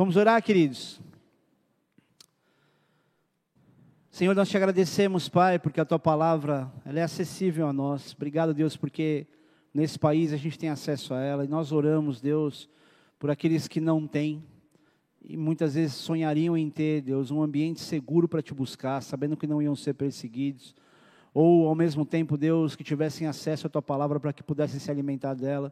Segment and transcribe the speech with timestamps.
[0.00, 0.98] Vamos orar, queridos?
[4.10, 8.14] Senhor, nós te agradecemos, Pai, porque a tua palavra ela é acessível a nós.
[8.14, 9.26] Obrigado, Deus, porque
[9.74, 12.66] nesse país a gente tem acesso a ela e nós oramos, Deus,
[13.18, 14.42] por aqueles que não têm
[15.22, 19.46] e muitas vezes sonhariam em ter, Deus, um ambiente seguro para te buscar, sabendo que
[19.46, 20.74] não iam ser perseguidos,
[21.34, 24.90] ou ao mesmo tempo, Deus, que tivessem acesso à tua palavra para que pudessem se
[24.90, 25.70] alimentar dela.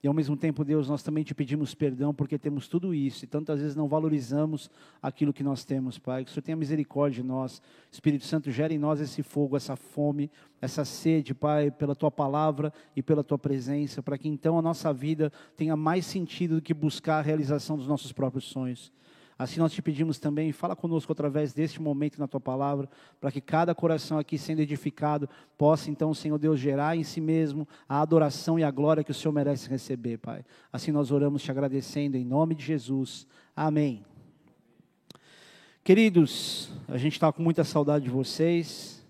[0.00, 3.28] E ao mesmo tempo, Deus, nós também te pedimos perdão porque temos tudo isso e
[3.28, 4.70] tantas vezes não valorizamos
[5.02, 6.24] aquilo que nós temos, Pai.
[6.24, 7.60] Que o Senhor tenha misericórdia de nós.
[7.90, 10.30] Espírito Santo, gere em nós esse fogo, essa fome,
[10.60, 14.92] essa sede, Pai, pela tua palavra e pela tua presença, para que então a nossa
[14.92, 18.92] vida tenha mais sentido do que buscar a realização dos nossos próprios sonhos.
[19.38, 22.88] Assim nós te pedimos também, fala conosco através deste momento na tua palavra,
[23.20, 27.66] para que cada coração aqui sendo edificado possa então, Senhor Deus, gerar em si mesmo
[27.88, 30.44] a adoração e a glória que o Senhor merece receber, Pai.
[30.72, 33.28] Assim nós oramos te agradecendo em nome de Jesus.
[33.54, 34.04] Amém.
[35.84, 39.06] Queridos, a gente está com muita saudade de vocês.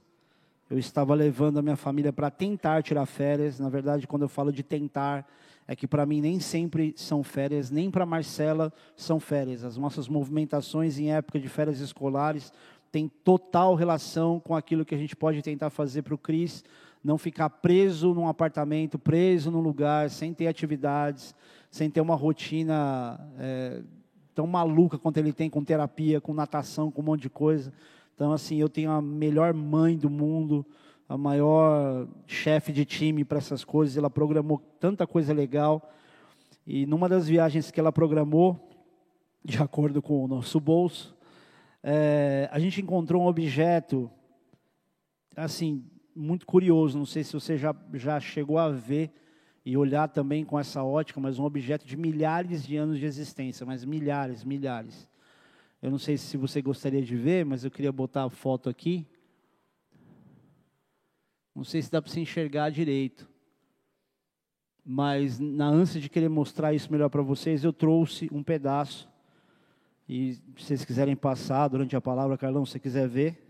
[0.70, 3.58] Eu estava levando a minha família para tentar tirar férias.
[3.58, 5.26] Na verdade, quando eu falo de tentar,
[5.68, 9.62] é que para mim nem sempre são férias, nem para Marcela são férias.
[9.62, 12.50] As nossas movimentações em época de férias escolares
[12.90, 16.64] têm total relação com aquilo que a gente pode tentar fazer para o Cris
[17.02, 21.34] não ficar preso num apartamento, preso num lugar, sem ter atividades,
[21.70, 23.82] sem ter uma rotina é,
[24.34, 27.72] tão maluca quanto ele tem com terapia, com natação, com um monte de coisa.
[28.14, 30.66] Então, assim, eu tenho a melhor mãe do mundo,
[31.08, 35.90] a maior chefe de time para essas coisas, ela programou tanta coisa legal.
[36.66, 38.68] E numa das viagens que ela programou,
[39.42, 41.16] de acordo com o nosso bolso,
[41.82, 44.10] é, a gente encontrou um objeto,
[45.34, 45.82] assim,
[46.14, 46.98] muito curioso.
[46.98, 49.10] Não sei se você já, já chegou a ver
[49.64, 53.64] e olhar também com essa ótica, mas um objeto de milhares de anos de existência,
[53.64, 55.08] mas milhares, milhares.
[55.80, 59.06] Eu não sei se você gostaria de ver, mas eu queria botar a foto aqui.
[61.58, 63.28] Não sei se dá para se enxergar direito.
[64.84, 69.08] Mas na ânsia de querer mostrar isso melhor para vocês, eu trouxe um pedaço.
[70.08, 73.44] E se vocês quiserem passar durante a palavra, Carlão, se você quiser ver.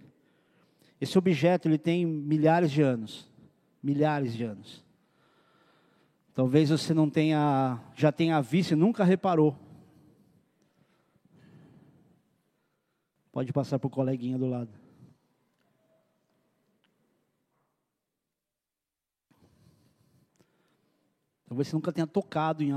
[0.99, 3.31] Esse objeto ele tem milhares de anos.
[3.83, 4.83] Milhares de anos.
[6.35, 9.55] Talvez você não tenha, já tenha visto e nunca reparou.
[13.31, 14.78] Pode passar para o coleguinha do lado.
[21.49, 22.71] Talvez você nunca tenha tocado em,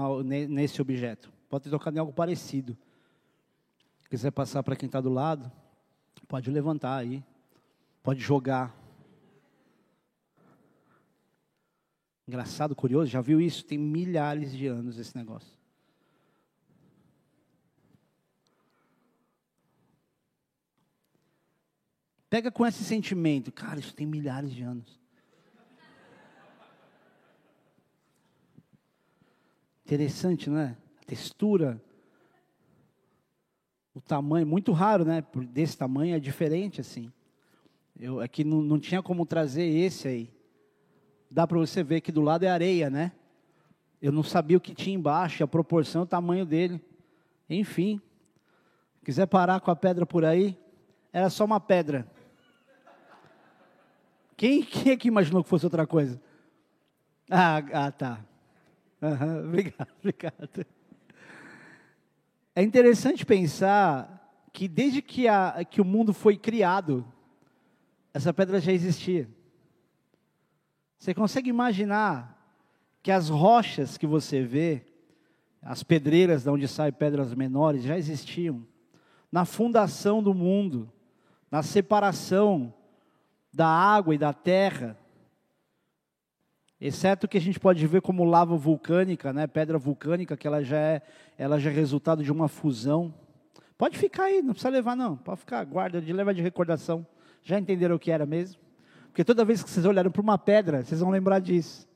[0.48, 1.32] nesse objeto.
[1.50, 2.78] Pode ter tocado em algo parecido.
[4.00, 5.52] Se quiser passar para quem está do lado,
[6.26, 7.22] pode levantar aí.
[8.02, 8.74] Pode jogar.
[12.26, 13.66] Engraçado, curioso, já viu isso?
[13.66, 15.60] Tem milhares de anos esse negócio.
[22.30, 25.01] Pega com esse sentimento, cara, isso tem milhares de anos.
[29.92, 30.78] Interessante, não é?
[31.02, 31.84] A textura,
[33.94, 35.22] o tamanho, muito raro, né?
[35.50, 37.12] Desse tamanho é diferente assim.
[38.00, 40.34] Eu aqui não, não tinha como trazer esse aí.
[41.30, 43.12] Dá para você ver que do lado é areia, né?
[44.02, 46.82] Eu não sabia o que tinha embaixo, a proporção, o tamanho dele.
[47.50, 48.00] Enfim,
[49.04, 50.58] quiser parar com a pedra por aí,
[51.12, 52.08] era só uma pedra.
[54.38, 56.18] Quem, quem é que imaginou que fosse outra coisa?
[57.30, 58.31] Ah, ah tá.
[59.02, 60.66] Uhum, obrigado, obrigado.
[62.56, 64.20] É interessante pensar
[64.54, 67.06] que desde que, a, que o mundo foi criado,
[68.14, 69.28] essa pedra já existia.
[71.00, 72.38] Você consegue imaginar
[73.02, 74.86] que as rochas que você vê,
[75.62, 78.66] as pedreiras de onde saem pedras menores, já existiam.
[79.32, 80.92] Na fundação do mundo,
[81.50, 82.74] na separação
[83.52, 84.98] da água e da terra,
[86.82, 90.78] exceto que a gente pode ver como lava vulcânica, né, pedra vulcânica, que ela já
[90.78, 91.02] é,
[91.38, 93.14] ela já é resultado de uma fusão.
[93.78, 97.06] Pode ficar aí, não precisa levar não, pode ficar, guarda, de levar de recordação.
[97.44, 98.60] Já entenderam o que era mesmo?
[99.08, 101.88] Porque toda vez que vocês olharem para uma pedra, vocês vão lembrar disso.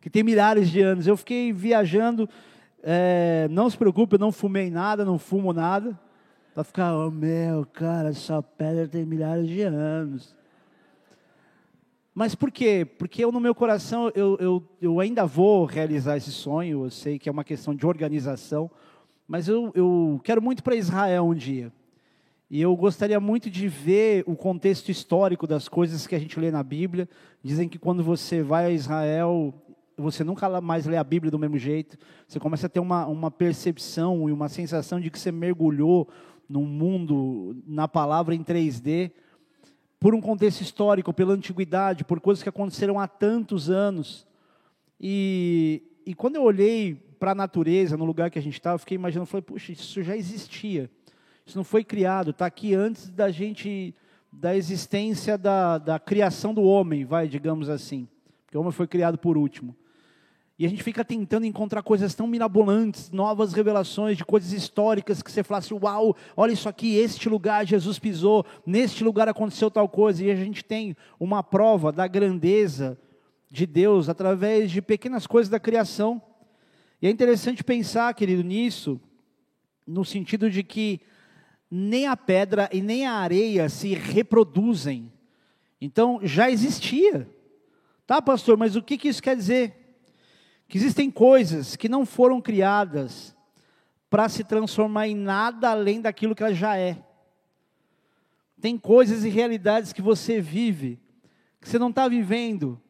[0.00, 1.06] Que tem milhares de anos.
[1.06, 2.28] Eu fiquei viajando,
[2.82, 5.98] é, não se preocupe, eu não fumei nada, não fumo nada.
[6.52, 10.34] Para ficar, oh meu, cara, essa pedra tem milhares de anos.
[12.14, 12.84] Mas por quê?
[12.98, 17.18] Porque eu, no meu coração, eu, eu, eu ainda vou realizar esse sonho, eu sei
[17.18, 18.70] que é uma questão de organização,
[19.26, 21.72] mas eu, eu quero muito para Israel um dia.
[22.50, 26.50] E eu gostaria muito de ver o contexto histórico das coisas que a gente lê
[26.50, 27.08] na Bíblia.
[27.42, 29.54] Dizem que quando você vai a Israel,
[29.96, 31.96] você nunca mais lê a Bíblia do mesmo jeito.
[32.28, 36.06] Você começa a ter uma, uma percepção e uma sensação de que você mergulhou
[36.46, 39.12] num mundo, na palavra em 3D,
[40.02, 44.26] por um contexto histórico, pela antiguidade, por coisas que aconteceram há tantos anos.
[45.00, 48.96] E, e quando eu olhei para a natureza, no lugar que a gente estava, fiquei
[48.96, 50.90] imaginando, falei, puxa, isso já existia.
[51.46, 53.94] Isso não foi criado, está aqui antes da gente,
[54.32, 58.08] da existência da, da criação do homem, vai, digamos assim.
[58.44, 59.76] Porque o homem foi criado por último.
[60.62, 65.28] E a gente fica tentando encontrar coisas tão mirabolantes, novas revelações de coisas históricas que
[65.28, 69.88] você fala assim: uau, olha isso aqui, este lugar Jesus pisou, neste lugar aconteceu tal
[69.88, 70.24] coisa.
[70.24, 72.96] E a gente tem uma prova da grandeza
[73.50, 76.22] de Deus através de pequenas coisas da criação.
[77.02, 79.00] E é interessante pensar, querido, nisso,
[79.84, 81.00] no sentido de que
[81.68, 85.12] nem a pedra e nem a areia se reproduzem.
[85.80, 87.28] Então já existia.
[88.06, 89.81] Tá, pastor, mas o que, que isso quer dizer?
[90.72, 93.36] Que existem coisas que não foram criadas
[94.08, 96.96] para se transformar em nada além daquilo que ela já é.
[98.58, 100.98] Tem coisas e realidades que você vive,
[101.60, 102.80] que você não está vivendo,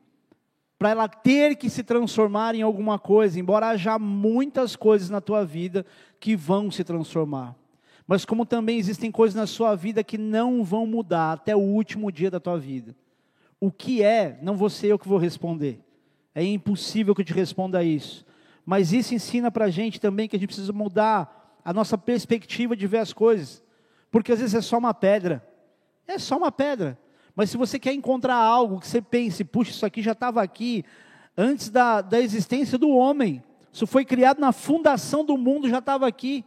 [0.79, 5.45] para ela ter que se transformar em alguma coisa, embora haja muitas coisas na tua
[5.45, 5.85] vida
[6.21, 7.57] que vão se transformar
[8.05, 12.11] mas como também existem coisas na sua vida que não vão mudar até o último
[12.11, 12.95] dia da tua vida.
[13.61, 15.81] O que é, não vou ser eu que vou responder.
[16.35, 18.25] É impossível que eu te responda isso.
[18.65, 22.77] Mas isso ensina para a gente também que a gente precisa mudar a nossa perspectiva
[22.77, 23.63] de ver as coisas.
[24.11, 25.47] Porque às vezes é só uma pedra.
[26.07, 26.99] É só uma pedra.
[27.35, 30.85] Mas se você quer encontrar algo que você pense, puxa, isso aqui já estava aqui
[31.37, 33.43] antes da, da existência do homem.
[33.73, 36.45] Isso foi criado na fundação do mundo, já estava aqui.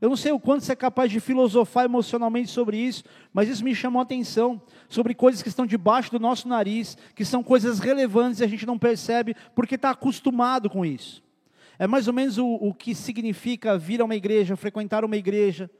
[0.00, 3.02] Eu não sei o quanto você é capaz de filosofar emocionalmente sobre isso,
[3.32, 7.24] mas isso me chamou a atenção sobre coisas que estão debaixo do nosso nariz, que
[7.24, 11.24] são coisas relevantes e a gente não percebe porque está acostumado com isso.
[11.78, 15.70] É mais ou menos o, o que significa vir a uma igreja, frequentar uma igreja.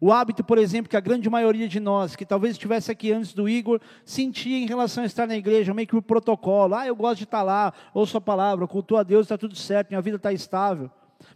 [0.00, 3.32] O hábito, por exemplo, que a grande maioria de nós, que talvez estivesse aqui antes
[3.32, 6.74] do Igor, sentia em relação a estar na igreja, meio que o protocolo.
[6.74, 9.88] Ah, eu gosto de estar lá, ouço a palavra, cultuo a Deus, está tudo certo,
[9.88, 10.90] minha vida está estável.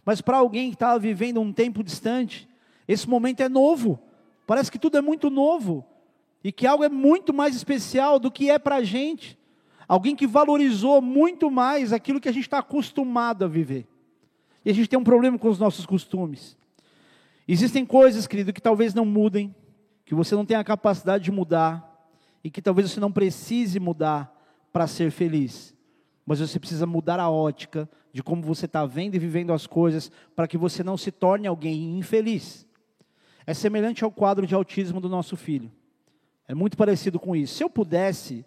[0.05, 2.47] Mas para alguém que estava vivendo um tempo distante,
[2.87, 3.99] esse momento é novo.
[4.45, 5.85] Parece que tudo é muito novo.
[6.43, 9.37] E que algo é muito mais especial do que é para a gente.
[9.87, 13.87] Alguém que valorizou muito mais aquilo que a gente está acostumado a viver.
[14.65, 16.57] E a gente tem um problema com os nossos costumes.
[17.47, 19.53] Existem coisas, querido, que talvez não mudem,
[20.05, 21.91] que você não tem a capacidade de mudar,
[22.43, 24.33] e que talvez você não precise mudar
[24.71, 25.75] para ser feliz.
[26.25, 30.11] Mas você precisa mudar a ótica, de como você está vendo e vivendo as coisas,
[30.35, 32.67] para que você não se torne alguém infeliz.
[33.45, 35.71] É semelhante ao quadro de autismo do nosso filho.
[36.47, 37.55] É muito parecido com isso.
[37.55, 38.45] Se eu pudesse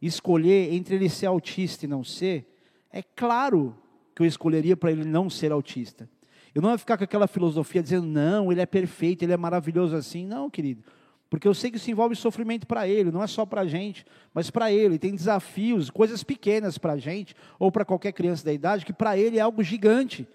[0.00, 2.54] escolher entre ele ser autista e não ser,
[2.92, 3.76] é claro
[4.14, 6.08] que eu escolheria para ele não ser autista.
[6.54, 9.94] Eu não ia ficar com aquela filosofia dizendo, não, ele é perfeito, ele é maravilhoso
[9.94, 10.26] assim.
[10.26, 10.82] Não, querido.
[11.28, 14.06] Porque eu sei que isso envolve sofrimento para ele, não é só para a gente,
[14.32, 14.98] mas para ele.
[14.98, 19.18] Tem desafios, coisas pequenas para a gente, ou para qualquer criança da idade, que para
[19.18, 20.26] ele é algo gigante.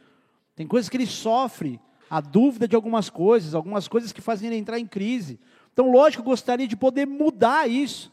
[0.55, 1.79] Tem coisas que ele sofre,
[2.09, 5.39] a dúvida de algumas coisas, algumas coisas que fazem ele entrar em crise.
[5.71, 8.11] Então, lógico, eu gostaria de poder mudar isso.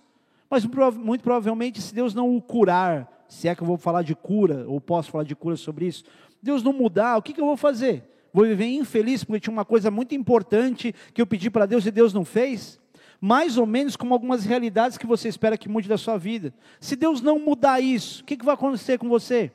[0.48, 4.14] Mas muito provavelmente, se Deus não o curar, se é que eu vou falar de
[4.14, 6.04] cura, ou posso falar de cura sobre isso,
[6.40, 8.04] Deus não mudar, o que, que eu vou fazer?
[8.32, 11.90] Vou viver infeliz porque tinha uma coisa muito importante que eu pedi para Deus e
[11.90, 12.79] Deus não fez?
[13.20, 16.55] Mais ou menos como algumas realidades que você espera que mude da sua vida.
[16.81, 19.50] Se Deus não mudar isso, o que, que vai acontecer com você?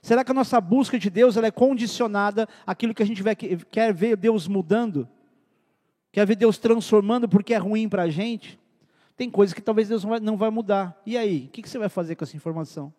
[0.00, 3.22] Será que a nossa busca de Deus ela é condicionada àquilo que a gente
[3.70, 5.08] quer ver Deus mudando?
[6.12, 8.58] Quer ver Deus transformando porque é ruim para a gente?
[9.16, 11.00] Tem coisas que talvez Deus não vai, mudar.
[11.04, 11.46] E aí?
[11.46, 12.92] O que você vai fazer com essa informação?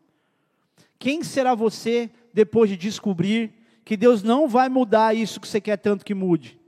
[0.99, 3.53] Quem será você depois de descobrir
[3.87, 6.59] que Deus não vai mudar isso que você quer tanto que mude.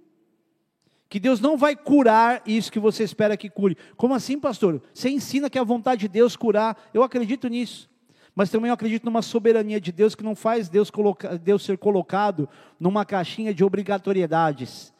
[1.09, 3.75] Que Deus não vai curar isso que você espera que cure.
[3.97, 4.81] Como assim, pastor?
[4.93, 6.81] Você ensina que é a vontade de Deus curar.
[6.93, 7.89] Eu acredito nisso.
[8.33, 11.77] Mas também eu acredito numa soberania de Deus que não faz Deus, colocar, Deus ser
[11.77, 12.47] colocado
[12.79, 14.93] numa caixinha de obrigatoriedades.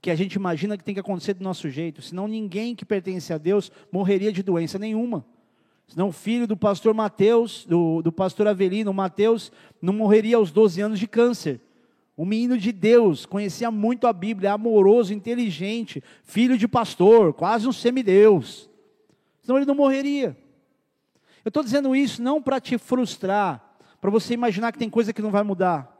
[0.00, 2.00] Que a gente imagina que tem que acontecer do nosso jeito.
[2.00, 5.26] Senão ninguém que pertence a Deus morreria de doença nenhuma.
[5.86, 10.80] Senão o filho do pastor Mateus, do, do pastor Avelino, Mateus, não morreria aos 12
[10.80, 11.60] anos de câncer.
[12.16, 17.72] Um menino de Deus, conhecia muito a Bíblia, amoroso, inteligente, filho de pastor, quase um
[17.72, 18.70] semideus.
[19.42, 20.36] Senão ele não morreria.
[21.44, 25.20] Eu estou dizendo isso não para te frustrar, para você imaginar que tem coisa que
[25.20, 25.94] não vai mudar,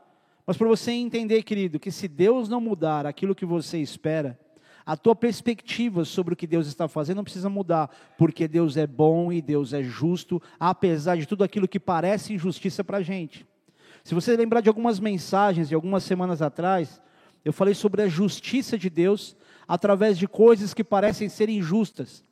[0.46, 4.38] mas para você entender, querido, que se Deus não mudar aquilo que você espera,
[4.86, 8.86] a tua perspectiva sobre o que Deus está fazendo não precisa mudar, porque Deus é
[8.86, 13.46] bom e Deus é justo, apesar de tudo aquilo que parece injustiça para a gente.
[14.02, 17.00] Se você lembrar de algumas mensagens de algumas semanas atrás,
[17.42, 19.34] eu falei sobre a justiça de Deus
[19.66, 22.22] através de coisas que parecem ser injustas.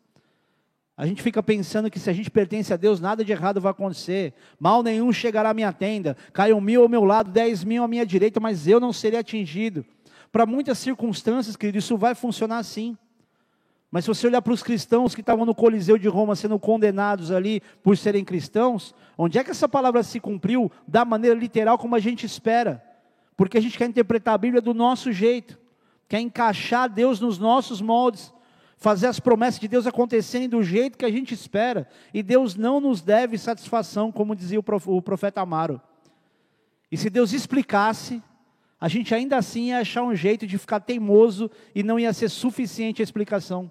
[0.95, 3.71] A gente fica pensando que se a gente pertence a Deus, nada de errado vai
[3.71, 4.35] acontecer.
[4.61, 6.15] Mal nenhum chegará à minha tenda.
[6.35, 9.85] Caiam mil ao meu lado, dez mil à minha direita, mas eu não serei atingido.
[10.33, 12.97] Para muitas circunstâncias, querido, isso vai funcionar assim.
[13.91, 17.31] Mas se você olhar para os cristãos que estavam no Coliseu de Roma sendo condenados
[17.31, 21.95] ali por serem cristãos, onde é que essa palavra se cumpriu da maneira literal como
[21.95, 22.83] a gente espera?
[23.37, 25.59] Porque a gente quer interpretar a Bíblia do nosso jeito,
[26.09, 28.33] quer encaixar Deus nos nossos moldes,
[28.79, 32.81] fazer as promessas de Deus acontecerem do jeito que a gente espera, e Deus não
[32.81, 35.79] nos deve satisfação, como dizia o profeta Amaro.
[36.91, 38.23] E se Deus explicasse,
[38.83, 42.29] a gente ainda assim ia achar um jeito de ficar teimoso e não ia ser
[42.29, 43.71] suficiente a explicação.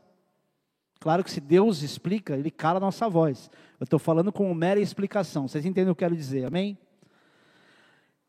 [1.01, 3.51] Claro que se Deus explica, Ele cala a nossa voz.
[3.77, 5.49] Eu estou falando com mera explicação.
[5.49, 6.77] Vocês entendem o que eu quero dizer, amém?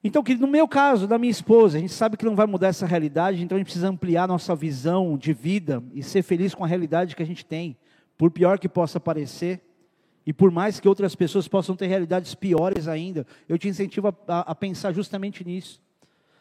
[0.02, 2.84] Então, no meu caso, da minha esposa, a gente sabe que não vai mudar essa
[2.84, 6.66] realidade, então a gente precisa ampliar nossa visão de vida e ser feliz com a
[6.66, 7.76] realidade que a gente tem,
[8.18, 9.60] por pior que possa parecer,
[10.26, 14.14] e por mais que outras pessoas possam ter realidades piores ainda, eu te incentivo a,
[14.26, 15.80] a, a pensar justamente nisso,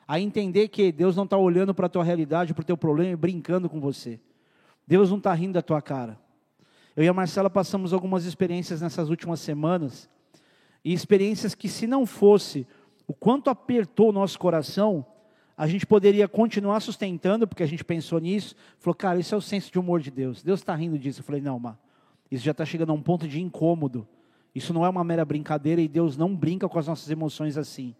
[0.07, 3.11] a entender que Deus não está olhando para a tua realidade, para o teu problema
[3.11, 4.19] e brincando com você.
[4.85, 6.19] Deus não está rindo da tua cara.
[6.95, 10.09] Eu e a Marcela passamos algumas experiências nessas últimas semanas,
[10.83, 12.67] e experiências que, se não fosse
[13.07, 15.05] o quanto apertou o nosso coração,
[15.55, 19.41] a gente poderia continuar sustentando, porque a gente pensou nisso, falou, cara, isso é o
[19.41, 20.41] senso de humor de Deus.
[20.41, 21.19] Deus está rindo disso.
[21.19, 21.75] Eu falei, não, mas
[22.31, 24.07] isso já está chegando a um ponto de incômodo.
[24.55, 27.95] Isso não é uma mera brincadeira e Deus não brinca com as nossas emoções assim.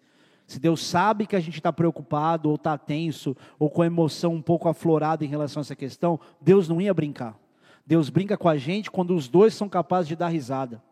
[0.52, 4.34] Se Deus sabe que a gente está preocupado, ou está tenso, ou com a emoção
[4.34, 7.40] um pouco aflorada em relação a essa questão, Deus não ia brincar.
[7.88, 10.84] Deus brinca com a gente quando os dois são capazes de dar risada.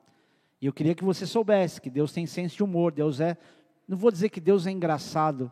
[0.61, 3.37] E eu queria que você soubesse que Deus tem senso de humor, Deus é.
[3.85, 5.51] Não vou dizer que Deus é engraçado,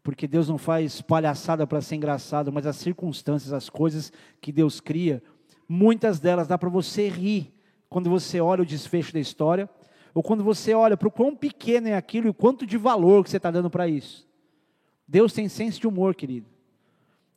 [0.00, 4.80] porque Deus não faz palhaçada para ser engraçado, mas as circunstâncias, as coisas que Deus
[4.80, 5.20] cria,
[5.68, 7.52] muitas delas dá para você rir
[7.88, 9.68] quando você olha o desfecho da história,
[10.14, 13.24] ou quando você olha para o quão pequeno é aquilo e o quanto de valor
[13.24, 14.26] que você está dando para isso.
[15.06, 16.46] Deus tem senso de humor, querido.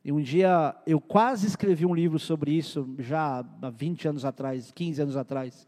[0.04, 4.70] E um dia eu quase escrevi um livro sobre isso, já há 20 anos atrás,
[4.70, 5.66] 15 anos atrás,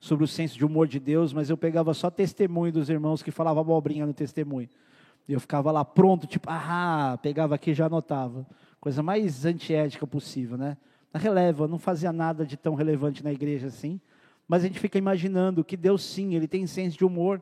[0.00, 3.30] sobre o senso de humor de Deus, mas eu pegava só testemunho dos irmãos que
[3.30, 4.68] falavam abobrinha no testemunho.
[5.28, 8.44] E eu ficava lá pronto, tipo, ah, pegava aqui e já anotava.
[8.80, 10.76] Coisa mais antiética possível, né?
[11.12, 14.00] Na releva, não fazia nada de tão relevante na igreja assim.
[14.50, 17.40] Mas a gente fica imaginando que Deus sim, Ele tem senso de humor.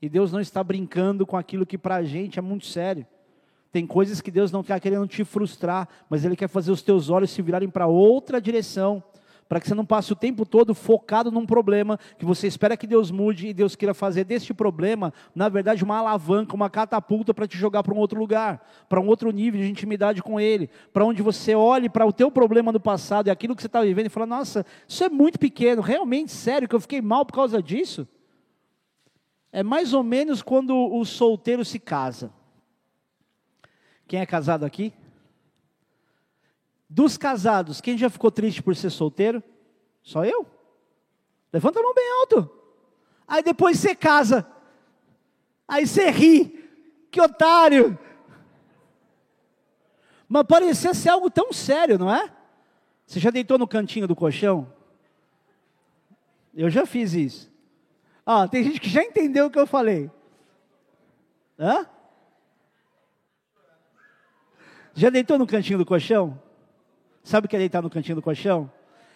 [0.00, 3.04] E Deus não está brincando com aquilo que para a gente é muito sério.
[3.72, 7.10] Tem coisas que Deus não está querendo te frustrar, mas Ele quer fazer os teus
[7.10, 9.02] olhos se virarem para outra direção,
[9.48, 12.86] para que você não passe o tempo todo focado num problema que você espera que
[12.86, 17.46] Deus mude e Deus queira fazer deste problema, na verdade, uma alavanca, uma catapulta para
[17.46, 21.04] te jogar para um outro lugar, para um outro nível de intimidade com Ele, para
[21.04, 24.06] onde você olhe para o teu problema do passado e aquilo que você está vivendo
[24.06, 27.62] e fala: Nossa, isso é muito pequeno, realmente sério que eu fiquei mal por causa
[27.62, 28.06] disso.
[29.52, 32.30] É mais ou menos quando o solteiro se casa.
[34.06, 34.92] Quem é casado aqui?
[36.88, 39.42] Dos casados, quem já ficou triste por ser solteiro?
[40.02, 40.46] Só eu?
[41.52, 42.50] Levanta a mão bem alto.
[43.26, 44.46] Aí depois você casa.
[45.66, 46.64] Aí você ri.
[47.10, 47.98] Que otário.
[50.28, 52.32] Mas parecia ser algo tão sério, não é?
[53.06, 54.72] Você já deitou no cantinho do colchão?
[56.54, 57.52] Eu já fiz isso.
[58.24, 60.10] Ah, tem gente que já entendeu o que eu falei.
[61.58, 61.86] Hã?
[64.94, 66.40] Já deitou no cantinho do colchão?
[67.26, 68.70] Sabe o que é deitar no cantinho do colchão?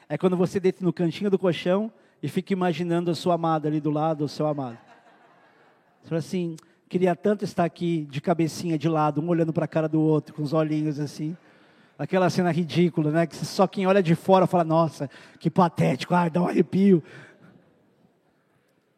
[0.08, 3.80] É quando você deita no cantinho do colchão e fica imaginando a sua amada ali
[3.80, 4.76] do lado, o seu amado.
[6.02, 6.56] Você fala assim,
[6.88, 10.34] queria tanto estar aqui de cabecinha de lado, um olhando para a cara do outro,
[10.34, 11.36] com os olhinhos assim.
[11.96, 13.28] Aquela cena ridícula, né?
[13.28, 17.00] Que só quem olha de fora fala, nossa, que patético, ai, dá um arrepio.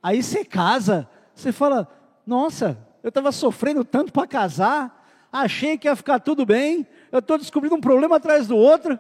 [0.03, 1.87] Aí você casa, você fala,
[2.27, 7.37] nossa, eu estava sofrendo tanto para casar, achei que ia ficar tudo bem, eu estou
[7.37, 8.99] descobrindo um problema atrás do outro.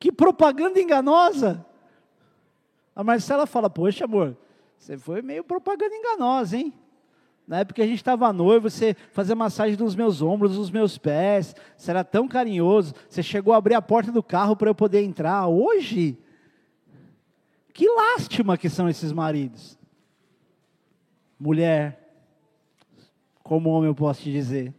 [0.00, 1.64] Que propaganda enganosa.
[2.94, 4.36] A Marcela fala: Poxa, amor,
[4.76, 6.74] você foi meio propaganda enganosa, hein?
[7.46, 10.98] Na época que a gente estava noivo, você fazia massagem nos meus ombros, nos meus
[10.98, 14.74] pés, você era tão carinhoso, você chegou a abrir a porta do carro para eu
[14.74, 15.46] poder entrar.
[15.46, 16.18] Hoje,
[17.72, 19.78] que lástima que são esses maridos.
[21.38, 22.02] Mulher,
[23.44, 24.74] como homem eu posso te dizer,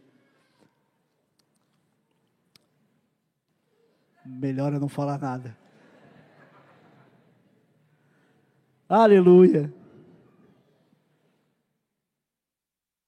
[4.30, 5.56] Melhor eu não falar nada.
[8.86, 9.72] Aleluia.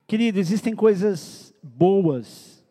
[0.07, 2.65] Querido, existem coisas boas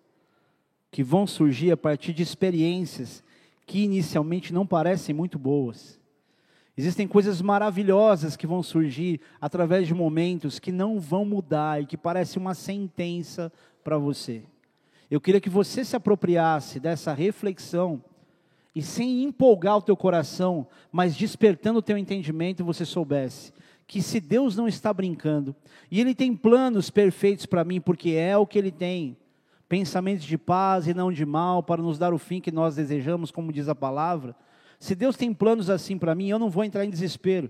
[0.90, 3.24] que vão surgir a partir de experiências
[3.68, 6.00] que inicialmente não parecem muito boas.
[6.76, 11.96] Existem coisas maravilhosas que vão surgir através de momentos que não vão mudar e que
[11.96, 13.54] parecem uma sentença
[13.84, 14.44] para você.
[15.10, 18.04] Eu queria que você se apropriasse dessa reflexão
[18.76, 23.52] e sem empolgar o teu coração, mas despertando o teu entendimento, você soubesse
[23.90, 25.56] que se Deus não está brincando,
[25.90, 29.18] e Ele tem planos perfeitos para mim, porque é o que Ele tem,
[29.68, 33.32] pensamentos de paz e não de mal, para nos dar o fim que nós desejamos,
[33.32, 34.36] como diz a palavra.
[34.80, 37.50] Se Deus tem planos assim para mim, eu não vou entrar em desespero.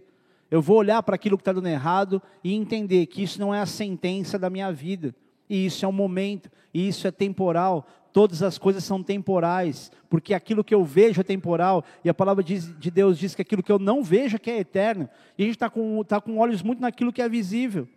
[0.49, 3.59] Eu vou olhar para aquilo que está dando errado e entender que isso não é
[3.59, 5.13] a sentença da minha vida.
[5.49, 7.85] E isso é um momento, e isso é temporal.
[8.12, 12.44] Todas as coisas são temporais, porque aquilo que eu vejo é temporal, e a palavra
[12.44, 15.08] de Deus diz que aquilo que eu não vejo é que é eterno.
[15.38, 17.88] E a gente está com, tá com olhos muito naquilo que é visível,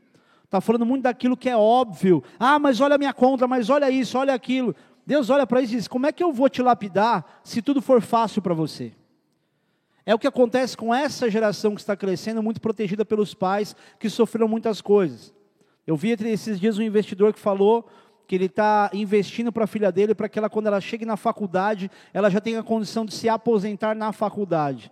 [0.45, 2.23] está falando muito daquilo que é óbvio.
[2.39, 4.75] Ah, mas olha a minha conta, mas olha isso, olha aquilo.
[5.07, 7.81] Deus olha para isso e diz: Como é que eu vou te lapidar se tudo
[7.81, 8.93] for fácil para você?
[10.05, 14.11] É o que acontece com essa geração que está crescendo, muito protegida pelos pais que
[14.11, 15.33] sofreram muitas coisas.
[15.87, 17.89] Eu vi entre esses dias um investidor que falou
[18.27, 21.17] que ele está investindo para a filha dele para que ela, quando ela chegue na
[21.17, 24.91] faculdade, ela já tenha a condição de se aposentar na faculdade.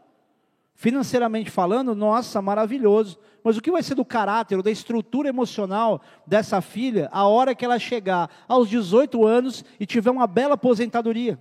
[0.75, 3.18] Financeiramente falando, nossa, maravilhoso.
[3.44, 7.64] Mas o que vai ser do caráter, da estrutura emocional dessa filha, a hora que
[7.64, 11.38] ela chegar aos 18 anos e tiver uma bela aposentadoria?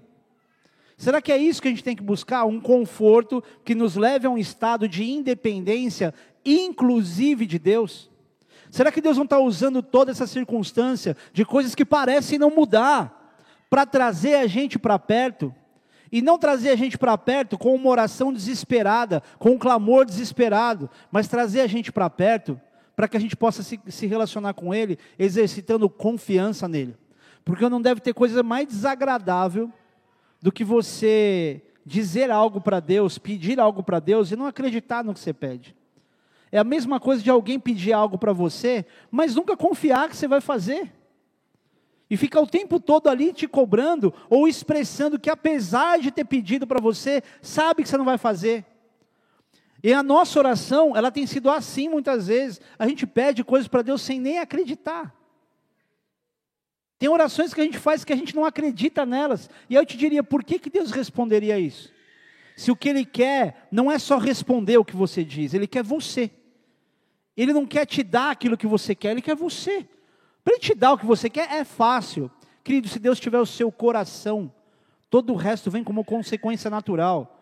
[0.98, 2.44] Será que é isso que a gente tem que buscar?
[2.44, 8.09] Um conforto que nos leve a um estado de independência, inclusive de Deus?
[8.70, 13.16] Será que Deus não está usando toda essa circunstância de coisas que parecem não mudar,
[13.70, 15.54] para trazer a gente para perto?
[16.12, 20.90] E não trazer a gente para perto com uma oração desesperada, com um clamor desesperado,
[21.12, 22.60] mas trazer a gente para perto,
[22.96, 26.98] para que a gente possa se, se relacionar com Ele, exercitando confiança nele.
[27.46, 29.72] Porque não deve ter coisa mais desagradável
[30.42, 35.14] do que você dizer algo para Deus, pedir algo para Deus e não acreditar no
[35.14, 35.76] que você pede.
[36.52, 40.28] É a mesma coisa de alguém pedir algo para você, mas nunca confiar que você
[40.28, 40.92] vai fazer.
[42.10, 46.66] E ficar o tempo todo ali te cobrando ou expressando que apesar de ter pedido
[46.66, 48.66] para você, sabe que você não vai fazer.
[49.84, 52.60] E a nossa oração, ela tem sido assim muitas vezes.
[52.78, 55.16] A gente pede coisas para Deus sem nem acreditar.
[56.98, 59.50] Tem orações que a gente faz que a gente não acredita nelas.
[59.70, 61.94] E eu te diria, por que, que Deus responderia isso?
[62.58, 65.82] Se o que Ele quer não é só responder o que você diz, Ele quer
[65.82, 66.30] você.
[67.42, 69.88] Ele não quer te dar aquilo que você quer, Ele quer você.
[70.44, 72.30] Para Ele te dar o que você quer é fácil.
[72.64, 74.52] Querido, se Deus tiver o seu coração,
[75.10, 77.36] todo o resto vem como consequência natural.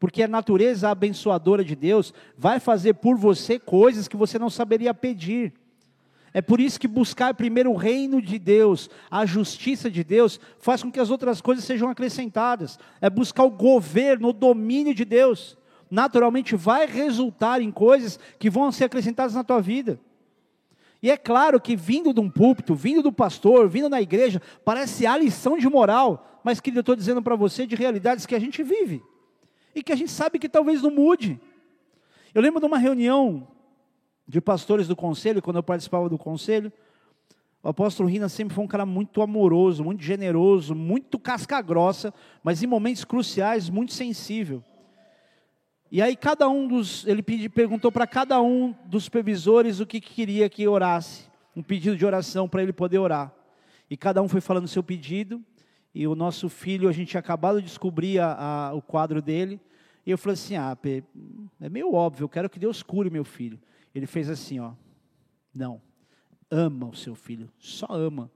[0.00, 4.92] Porque a natureza abençoadora de Deus vai fazer por você coisas que você não saberia
[4.92, 5.52] pedir.
[6.34, 10.82] É por isso que buscar primeiro o reino de Deus, a justiça de Deus, faz
[10.82, 12.78] com que as outras coisas sejam acrescentadas.
[13.00, 15.56] É buscar o governo, o domínio de Deus
[15.90, 20.00] naturalmente vai resultar em coisas que vão ser acrescentadas na tua vida.
[21.02, 25.06] E é claro que vindo de um púlpito, vindo do pastor, vindo na igreja, parece
[25.06, 28.38] a lição de moral, mas que eu estou dizendo para você de realidades que a
[28.40, 29.02] gente vive
[29.74, 31.38] e que a gente sabe que talvez não mude.
[32.34, 33.46] Eu lembro de uma reunião
[34.26, 36.72] de pastores do conselho, quando eu participava do conselho,
[37.62, 42.62] o apóstolo Rina sempre foi um cara muito amoroso, muito generoso, muito casca grossa, mas
[42.62, 44.62] em momentos cruciais muito sensível.
[45.90, 50.00] E aí cada um dos, ele pedi, perguntou para cada um dos supervisores o que,
[50.00, 53.32] que queria que orasse, um pedido de oração para ele poder orar.
[53.88, 55.42] E cada um foi falando seu pedido,
[55.94, 58.34] e o nosso filho, a gente tinha acabado de descobrir a,
[58.68, 59.60] a, o quadro dele,
[60.04, 61.02] e eu falei assim, ah, Pê,
[61.60, 63.58] é meio óbvio, eu quero que Deus cure meu filho.
[63.94, 64.72] Ele fez assim, ó,
[65.54, 65.80] não,
[66.50, 68.30] ama o seu filho, só ama.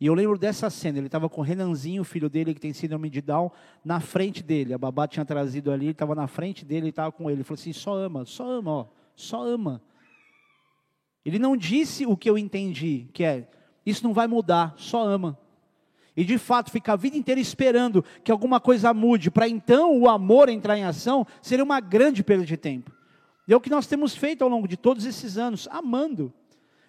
[0.00, 2.72] E eu lembro dessa cena, ele estava com o Renanzinho, o filho dele, que tem
[2.72, 3.50] síndrome de Down,
[3.84, 4.74] na frente dele.
[4.74, 7.38] A babá tinha trazido ali, ele estava na frente dele e estava com ele.
[7.38, 9.80] Ele falou assim: só ama, só ama, ó, só ama.
[11.24, 13.48] Ele não disse o que eu entendi, que é:
[13.86, 15.38] isso não vai mudar, só ama.
[16.16, 20.08] E de fato, ficar a vida inteira esperando que alguma coisa mude, para então o
[20.08, 22.92] amor entrar em ação, seria uma grande perda de tempo.
[23.48, 26.32] E é o que nós temos feito ao longo de todos esses anos, amando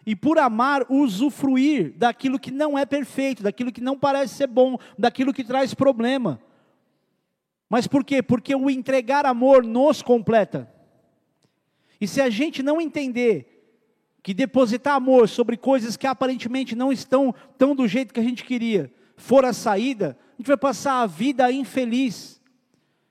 [0.06, 4.78] e por amar usufruir daquilo que não é perfeito, daquilo que não parece ser bom,
[4.98, 6.40] daquilo que traz problema.
[7.70, 8.22] Mas por quê?
[8.22, 10.72] Porque o entregar amor nos completa.
[12.00, 13.52] E se a gente não entender
[14.22, 18.44] que depositar amor sobre coisas que aparentemente não estão tão do jeito que a gente
[18.44, 22.42] queria, for a saída, a gente vai passar a vida infeliz.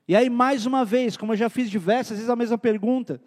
[0.07, 3.21] E aí, mais uma vez, como eu já fiz diversas vezes a mesma pergunta: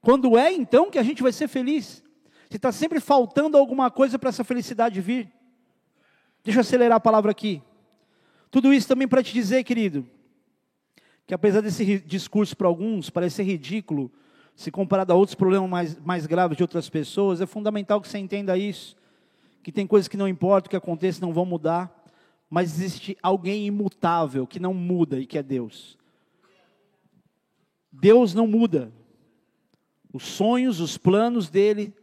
[0.00, 2.04] quando é então que a gente vai ser feliz?
[2.50, 5.32] Se está sempre faltando alguma coisa para essa felicidade vir.
[6.42, 7.62] Deixa eu acelerar a palavra aqui.
[8.50, 10.04] Tudo isso também para te dizer, querido,
[11.26, 14.10] que apesar desse discurso para alguns parecer ridículo,
[14.56, 18.18] se comparado a outros problemas mais, mais graves de outras pessoas, é fundamental que você
[18.18, 18.96] entenda isso.
[19.62, 22.04] Que tem coisas que não importam, o que aconteça, não vão mudar.
[22.48, 25.96] Mas existe alguém imutável que não muda e que é Deus.
[27.92, 28.90] Deus não muda.
[30.12, 31.94] Os sonhos, os planos dele,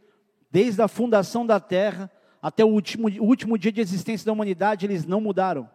[0.50, 4.86] desde a fundação da terra até o último, o último dia de existência da humanidade,
[4.86, 5.68] eles não mudaram.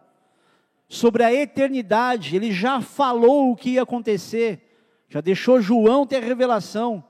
[0.88, 6.26] Sobre a eternidade, ele já falou o que ia acontecer, já deixou João ter a
[6.26, 7.04] revelação,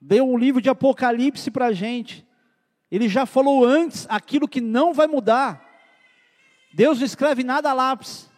[0.00, 2.26] deu um livro de Apocalipse para a gente.
[2.90, 5.64] Ele já falou antes aquilo que não vai mudar.
[6.74, 8.30] Deus não escreve nada a lápis.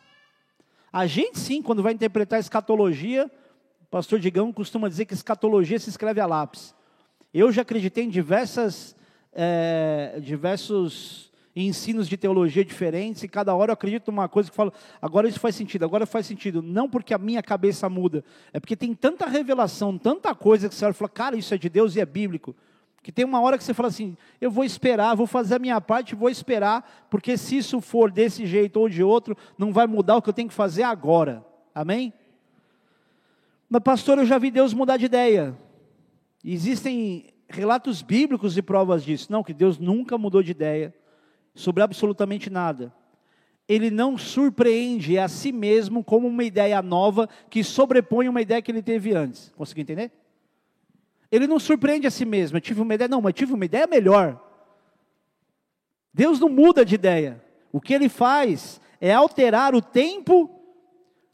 [0.93, 3.31] A gente sim, quando vai interpretar escatologia,
[3.83, 6.76] o pastor Digão costuma dizer que escatologia se escreve a lápis.
[7.39, 8.97] Eu já acreditei em diversas,
[9.31, 14.73] é, diversos ensinos de teologia diferentes, e cada hora eu acredito numa coisa que falo,
[15.03, 16.63] agora isso faz sentido, agora faz sentido.
[16.63, 20.87] Não porque a minha cabeça muda, é porque tem tanta revelação, tanta coisa que você
[20.87, 22.57] olha fala, cara, isso é de Deus e é bíblico.
[23.03, 25.79] Que tem uma hora que você fala assim, eu vou esperar, vou fazer a minha
[25.79, 30.17] parte, vou esperar, porque se isso for desse jeito ou de outro, não vai mudar
[30.17, 31.45] o que eu tenho que fazer agora.
[31.75, 32.15] Amém?
[33.69, 35.55] Mas, pastor, eu já vi Deus mudar de ideia.
[36.53, 39.33] Existem relatos bíblicos e provas disso.
[39.33, 40.95] Não, que Deus nunca mudou de ideia
[41.55, 42.95] sobre absolutamente nada.
[43.69, 48.71] Ele não surpreende a si mesmo como uma ideia nova que sobrepõe uma ideia que
[48.71, 49.53] ele teve antes.
[49.57, 50.13] Conseguiu entender?
[51.33, 52.57] Ele não surpreende a si mesmo.
[52.57, 54.41] Eu tive uma ideia, não, mas tive uma ideia melhor.
[56.15, 57.43] Deus não muda de ideia.
[57.73, 60.49] O que ele faz é alterar o tempo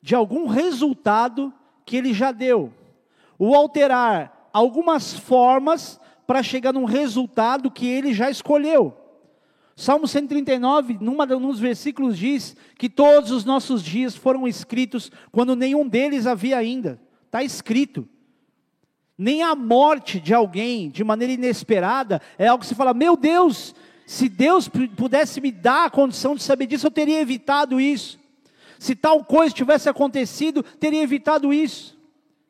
[0.01, 1.53] de algum resultado
[1.85, 2.73] que ele já deu,
[3.39, 8.97] ou alterar algumas formas para chegar num resultado que ele já escolheu.
[9.75, 15.57] Salmo 139, numa, num dos versículos, diz que todos os nossos dias foram escritos quando
[15.57, 17.01] nenhum deles havia ainda.
[17.27, 18.07] Está escrito.
[19.17, 23.75] Nem a morte de alguém de maneira inesperada é algo que você fala: meu Deus,
[24.07, 28.21] se Deus pudesse me dar a condição de saber disso, eu teria evitado isso.
[28.79, 31.97] Se tal coisa tivesse acontecido, teria evitado isso.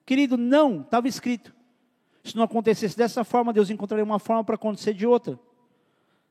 [0.05, 1.55] Querido, não, estava escrito.
[2.23, 5.39] Se não acontecesse dessa forma, Deus encontraria uma forma para acontecer de outra.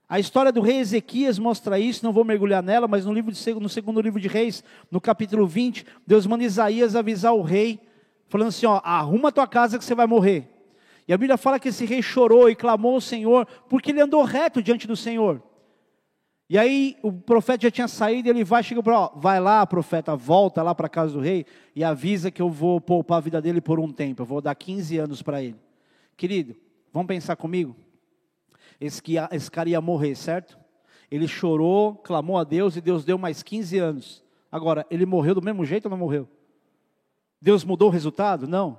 [0.07, 3.53] A história do rei Ezequias mostra isso, não vou mergulhar nela, mas no, livro de,
[3.53, 7.79] no segundo livro de Reis, no capítulo 20, Deus manda Isaías avisar o rei,
[8.27, 10.49] falando assim: ó, arruma tua casa que você vai morrer.
[11.07, 14.23] E a Bíblia fala que esse rei chorou e clamou ao Senhor, porque ele andou
[14.23, 15.41] reto diante do Senhor.
[16.49, 20.61] E aí o profeta já tinha saído, ele vai, chega para, vai lá, profeta, volta
[20.61, 23.61] lá para a casa do rei e avisa que eu vou poupar a vida dele
[23.61, 25.55] por um tempo, eu vou dar 15 anos para ele.
[26.21, 26.55] Querido,
[26.93, 27.75] vamos pensar comigo?
[28.79, 30.55] Esse, esse cara ia morrer, certo?
[31.09, 34.23] Ele chorou, clamou a Deus e Deus deu mais 15 anos.
[34.51, 36.29] Agora, ele morreu do mesmo jeito ou não morreu?
[37.41, 38.47] Deus mudou o resultado?
[38.47, 38.77] Não.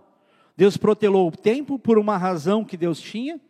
[0.56, 3.40] Deus protelou o tempo por uma razão que Deus tinha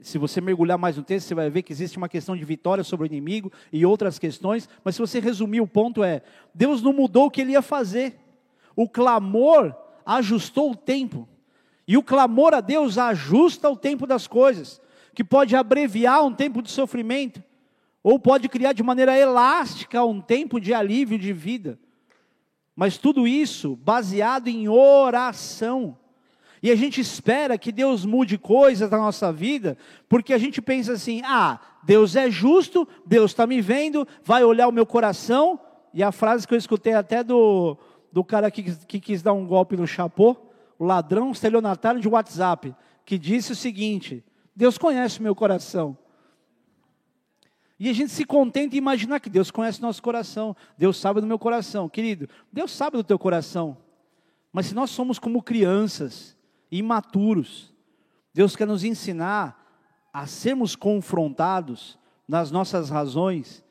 [0.00, 2.82] se você mergulhar mais no texto, você vai ver que existe uma questão de vitória
[2.82, 6.92] sobre o inimigo e outras questões, mas se você resumir, o ponto é: Deus não
[6.92, 8.18] mudou o que ele ia fazer,
[8.74, 9.72] o clamor
[10.04, 11.28] ajustou o tempo,
[11.90, 14.80] e o clamor a Deus ajusta o tempo das coisas,
[15.12, 17.42] que pode abreviar um tempo de sofrimento,
[18.00, 21.80] ou pode criar de maneira elástica um tempo de alívio de vida,
[22.76, 25.98] mas tudo isso baseado em oração.
[26.62, 29.76] E a gente espera que Deus mude coisas na nossa vida,
[30.08, 34.68] porque a gente pensa assim: ah, Deus é justo, Deus está me vendo, vai olhar
[34.68, 35.58] o meu coração.
[35.92, 37.76] E a frase que eu escutei até do,
[38.12, 40.49] do cara que, que quis dar um golpe no chapô,
[40.80, 44.24] o ladrão estelionatário de WhatsApp, que disse o seguinte:
[44.56, 45.96] Deus conhece o meu coração.
[47.78, 51.26] E a gente se contenta em imaginar que Deus conhece nosso coração, Deus sabe do
[51.26, 51.86] meu coração.
[51.86, 53.76] Querido, Deus sabe do teu coração.
[54.50, 56.36] Mas se nós somos como crianças,
[56.70, 57.74] imaturos.
[58.32, 59.62] Deus quer nos ensinar
[60.12, 63.62] a sermos confrontados nas nossas razões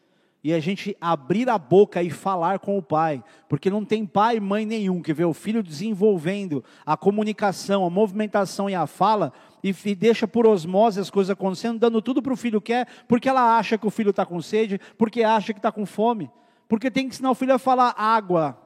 [0.43, 4.37] e a gente abrir a boca e falar com o pai, porque não tem pai
[4.37, 9.33] e mãe nenhum que vê o filho desenvolvendo a comunicação, a movimentação e a fala
[9.61, 13.57] e, deixa por osmose as coisas acontecendo, dando tudo para o filho quer, porque ela
[13.57, 16.31] acha que o filho está com sede, porque acha que está com fome,
[16.67, 18.57] porque tem que ensinar o filho a falar água.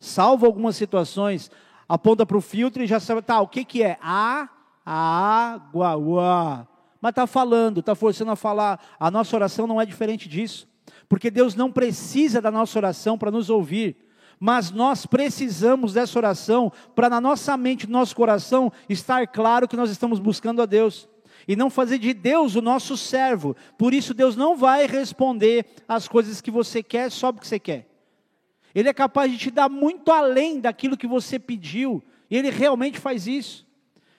[0.00, 1.50] Salva algumas situações,
[1.88, 3.98] aponta para o filtro e já sabe, tá, o que, que é?
[4.02, 4.48] A,
[4.84, 6.66] a água, uá.
[7.00, 8.80] Mas está falando, está forçando a falar.
[8.98, 10.66] A nossa oração não é diferente disso.
[11.08, 13.96] Porque Deus não precisa da nossa oração para nos ouvir.
[14.40, 19.76] Mas nós precisamos dessa oração para na nossa mente, no nosso coração, estar claro que
[19.76, 21.08] nós estamos buscando a Deus.
[21.46, 23.56] e não fazer de Deus o nosso servo.
[23.76, 27.88] Por isso, Deus não vai responder as coisas que você quer só porque você quer.
[28.74, 32.98] Ele é capaz de te dar muito além daquilo que você pediu, e Ele realmente
[32.98, 33.64] faz isso.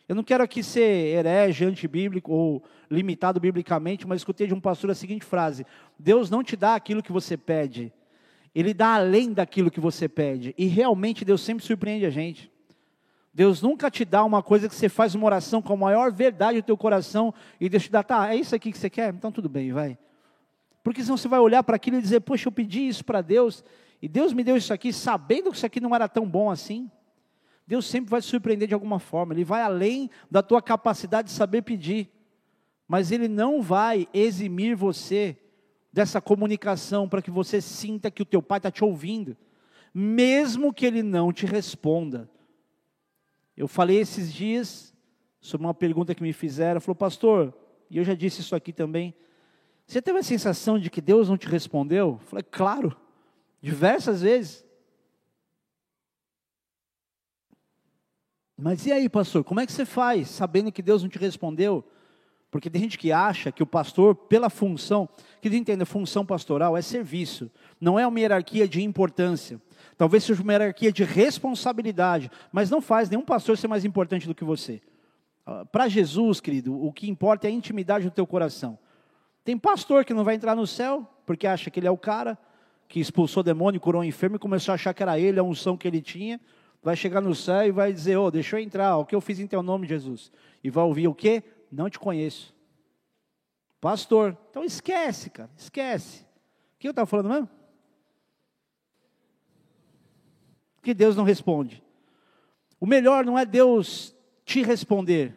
[0.08, 4.92] Eu não quero aqui ser herege, antibíblico ou limitado biblicamente, mas escutei de um pastor
[4.92, 5.66] a seguinte frase:
[5.98, 7.92] Deus não te dá aquilo que você pede,
[8.54, 10.54] Ele dá além daquilo que você pede.
[10.58, 12.52] E realmente Deus sempre surpreende a gente.
[13.36, 16.62] Deus nunca te dá uma coisa que você faz uma oração com a maior verdade
[16.62, 19.14] do teu coração e Deus te dá, tá, é isso aqui que você quer?
[19.14, 19.98] Então tudo bem, vai.
[20.82, 23.62] Porque senão você vai olhar para aquilo e dizer, poxa, eu pedi isso para Deus
[24.02, 26.90] e Deus me deu isso aqui sabendo que isso aqui não era tão bom assim.
[27.68, 31.34] Deus sempre vai te surpreender de alguma forma, Ele vai além da tua capacidade de
[31.34, 32.10] saber pedir,
[32.88, 35.38] mas Ele não vai eximir você
[35.92, 39.36] dessa comunicação para que você sinta que o teu pai está te ouvindo,
[39.94, 42.30] mesmo que Ele não te responda.
[43.56, 44.94] Eu falei esses dias
[45.40, 47.54] sobre uma pergunta que me fizeram, falou, pastor,
[47.90, 49.16] e eu já disse isso aqui também,
[49.88, 52.20] você teve a sensação de que Deus não te respondeu?
[52.20, 52.96] Eu falei, claro,
[53.62, 54.65] diversas vezes.
[58.58, 61.84] Mas e aí, pastor, como é que você faz, sabendo que Deus não te respondeu?
[62.50, 65.10] Porque tem gente que acha que o pastor, pela função,
[65.42, 69.62] que entenda, função pastoral é serviço, não é uma hierarquia de importância.
[69.98, 74.34] Talvez seja uma hierarquia de responsabilidade, mas não faz nenhum pastor ser mais importante do
[74.34, 74.82] que você.
[75.46, 78.80] Ah, Para Jesus, querido, o que importa é a intimidade do teu coração.
[79.44, 82.38] Tem pastor que não vai entrar no céu, porque acha que ele é o cara
[82.88, 85.44] que expulsou o demônio, curou o enfermo e começou a achar que era ele, a
[85.44, 86.40] unção que ele tinha
[86.86, 89.40] vai chegar no céu e vai dizer: Oh, deixa eu entrar, o que eu fiz
[89.40, 90.32] em teu nome, Jesus?
[90.64, 91.44] E vai ouvir o quê?
[91.72, 92.54] Não te conheço.
[93.82, 96.22] Pastor, então esquece, cara, esquece.
[96.22, 97.50] O que eu estava falando mesmo?
[100.84, 101.84] Que Deus não responde.
[102.80, 105.34] O melhor não é Deus te responder,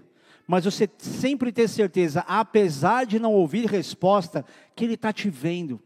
[0.46, 4.44] mas você sempre ter certeza, apesar de não ouvir resposta,
[4.76, 5.80] que Ele está te vendo.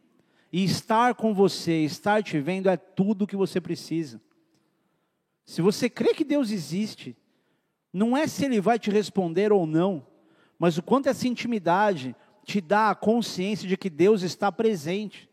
[0.52, 4.20] E estar com você, estar te vendo é tudo o que você precisa.
[5.44, 7.16] Se você crê que Deus existe,
[7.92, 10.06] não é se Ele vai te responder ou não,
[10.58, 15.28] mas o quanto essa intimidade te dá a consciência de que Deus está presente.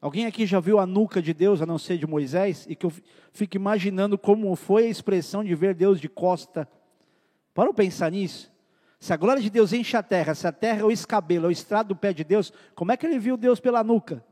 [0.00, 2.86] Alguém aqui já viu a nuca de Deus, a não ser de Moisés, e que
[2.86, 2.92] eu
[3.32, 6.68] fico imaginando como foi a expressão de ver Deus de costa.
[7.52, 8.52] Para pensar nisso.
[9.00, 11.48] Se a glória de Deus enche a terra, se a terra é o escabelo, é
[11.48, 14.24] o estrado do pé de Deus, como é que ele viu Deus pela nuca?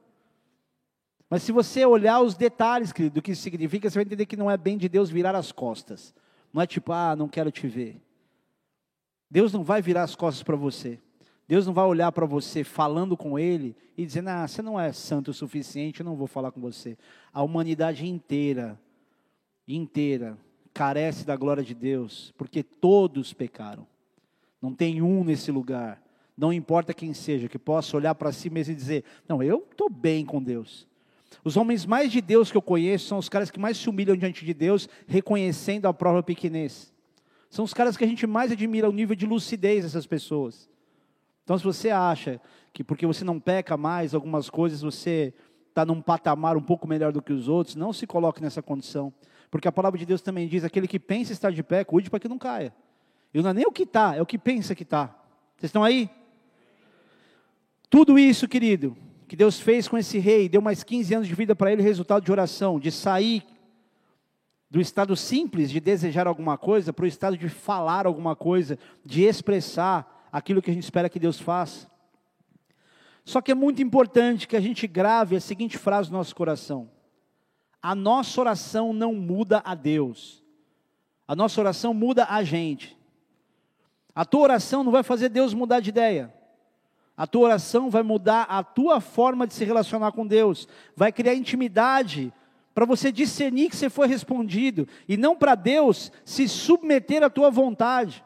[1.28, 4.36] Mas se você olhar os detalhes, querido, do que isso significa, você vai entender que
[4.36, 6.14] não é bem de Deus virar as costas.
[6.52, 8.00] Não é tipo, ah, não quero te ver.
[9.30, 11.00] Deus não vai virar as costas para você.
[11.48, 14.92] Deus não vai olhar para você falando com Ele e dizendo, ah, você não é
[14.92, 16.96] santo o suficiente, eu não vou falar com você.
[17.32, 18.80] A humanidade inteira,
[19.66, 20.38] inteira,
[20.72, 23.86] carece da glória de Deus, porque todos pecaram.
[24.60, 26.02] Não tem um nesse lugar,
[26.36, 29.88] não importa quem seja, que possa olhar para si mesmo e dizer, não, eu estou
[29.88, 30.86] bem com Deus.
[31.44, 34.16] Os homens mais de Deus que eu conheço são os caras que mais se humilham
[34.16, 36.92] diante de Deus, reconhecendo a própria pequenez.
[37.49, 40.68] São os caras que a gente mais admira o nível de lucidez dessas pessoas.
[41.44, 42.40] Então, se você acha
[42.72, 45.33] que porque você não peca mais algumas coisas, você
[45.68, 49.12] está num patamar um pouco melhor do que os outros, não se coloque nessa condição.
[49.51, 52.18] Porque a palavra de Deus também diz: aquele que pensa estar de pé, cuide para
[52.18, 52.75] que não caia.
[53.33, 55.07] E não é nem o que está, é o que pensa que está.
[55.57, 56.11] Vocês estão aí?
[57.88, 58.96] Tudo isso, querido,
[59.28, 62.24] que Deus fez com esse rei, deu mais 15 anos de vida para ele, resultado
[62.24, 63.44] de oração, de sair
[64.70, 69.22] do estado simples de desejar alguma coisa para o estado de falar alguma coisa, de
[69.22, 71.90] expressar aquilo que a gente espera que Deus faça.
[73.24, 76.90] Só que é muito importante que a gente grave a seguinte frase no nosso coração:
[77.80, 80.44] a nossa oração não muda a Deus,
[81.26, 82.96] a nossa oração muda a gente.
[84.14, 86.32] A tua oração não vai fazer Deus mudar de ideia.
[87.16, 91.35] A tua oração vai mudar a tua forma de se relacionar com Deus, vai criar
[91.35, 92.33] intimidade
[92.74, 97.50] para você discernir que você foi respondido e não para Deus se submeter à tua
[97.50, 98.22] vontade.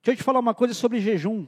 [0.00, 1.44] Deixa eu te falar uma coisa sobre jejum.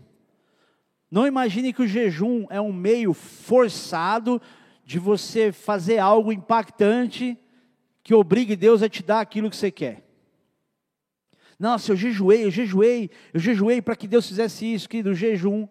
[1.08, 4.42] Não imagine que o jejum é um meio forçado
[4.84, 7.38] de você fazer algo impactante
[8.02, 10.04] que obrigue Deus a te dar aquilo que você quer.
[11.56, 15.68] Nossa, eu jejuei, eu jejuei, eu jejuei para que Deus fizesse isso, querido, o jejum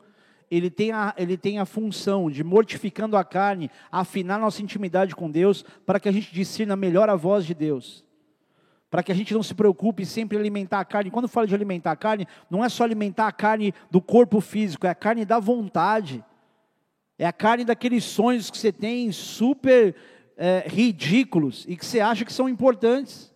[0.50, 5.30] ele tem, a, ele tem a função de, mortificando a carne, afinar nossa intimidade com
[5.30, 8.04] Deus, para que a gente discirna melhor a voz de Deus.
[8.90, 11.12] Para que a gente não se preocupe sempre em alimentar a carne.
[11.12, 14.88] Quando falo de alimentar a carne, não é só alimentar a carne do corpo físico,
[14.88, 16.24] é a carne da vontade.
[17.20, 19.96] É a carne daqueles sonhos que você tem super
[20.36, 23.32] é, ridículos e que você acha que são importantes.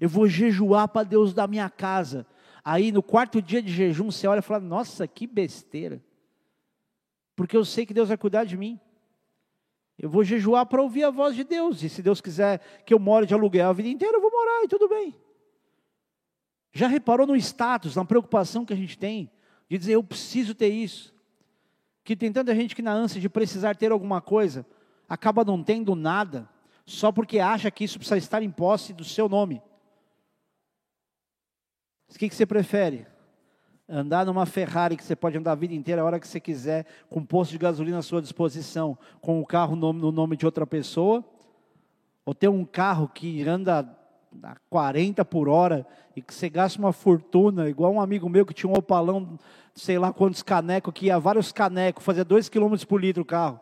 [0.00, 2.24] Eu vou jejuar para Deus da minha casa.
[2.64, 6.00] Aí no quarto dia de jejum você olha e fala: Nossa, que besteira.
[7.36, 8.80] Porque eu sei que Deus vai cuidar de mim.
[9.98, 11.82] Eu vou jejuar para ouvir a voz de Deus.
[11.82, 14.64] E se Deus quiser que eu more de aluguel a vida inteira, eu vou morar
[14.64, 15.14] e tudo bem.
[16.72, 19.30] Já reparou no status, na preocupação que a gente tem
[19.68, 21.14] de dizer eu preciso ter isso?
[22.04, 24.64] Que tem tanta gente que na ânsia de precisar ter alguma coisa,
[25.08, 26.48] acaba não tendo nada,
[26.84, 29.60] só porque acha que isso precisa estar em posse do seu nome.
[32.08, 33.06] O que, que você prefere?
[33.88, 36.86] Andar numa Ferrari que você pode andar a vida inteira, a hora que você quiser,
[37.08, 40.66] com um posto de gasolina à sua disposição, com o carro no nome de outra
[40.66, 41.24] pessoa?
[42.24, 43.88] Ou ter um carro que anda
[44.42, 48.52] a 40 por hora e que você gasta uma fortuna, igual um amigo meu que
[48.52, 49.38] tinha um opalão,
[49.72, 53.60] sei lá quantos canecos, que ia vários canecos, fazia 2 km por litro o carro.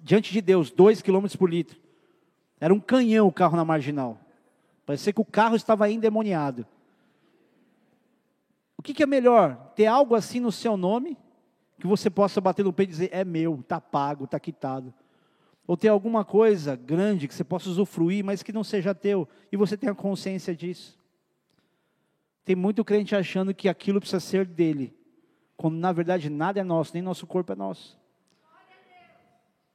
[0.00, 1.78] Diante de Deus, 2 km por litro.
[2.58, 4.18] Era um canhão o carro na marginal.
[4.86, 6.66] Parecia que o carro estava endemoniado.
[8.80, 9.72] O que, que é melhor?
[9.76, 11.18] Ter algo assim no seu nome,
[11.78, 14.94] que você possa bater no peito e dizer: é meu, está pago, está quitado.
[15.66, 19.56] Ou ter alguma coisa grande que você possa usufruir, mas que não seja teu, e
[19.58, 20.98] você tenha consciência disso.
[22.42, 24.96] Tem muito crente achando que aquilo precisa ser dele,
[25.58, 28.00] quando na verdade nada é nosso, nem nosso corpo é nosso.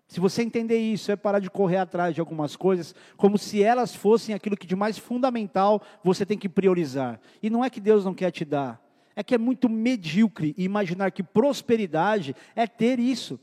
[0.07, 3.93] Se você entender isso, é parar de correr atrás de algumas coisas, como se elas
[3.95, 7.21] fossem aquilo que de mais fundamental você tem que priorizar.
[7.39, 8.83] E não é que Deus não quer te dar,
[9.15, 13.39] é que é muito medíocre imaginar que prosperidade é ter isso.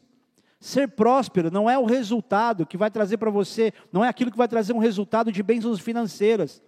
[0.60, 4.36] Ser próspero não é o resultado que vai trazer para você, não é aquilo que
[4.36, 6.62] vai trazer um resultado de bênçãos financeiras.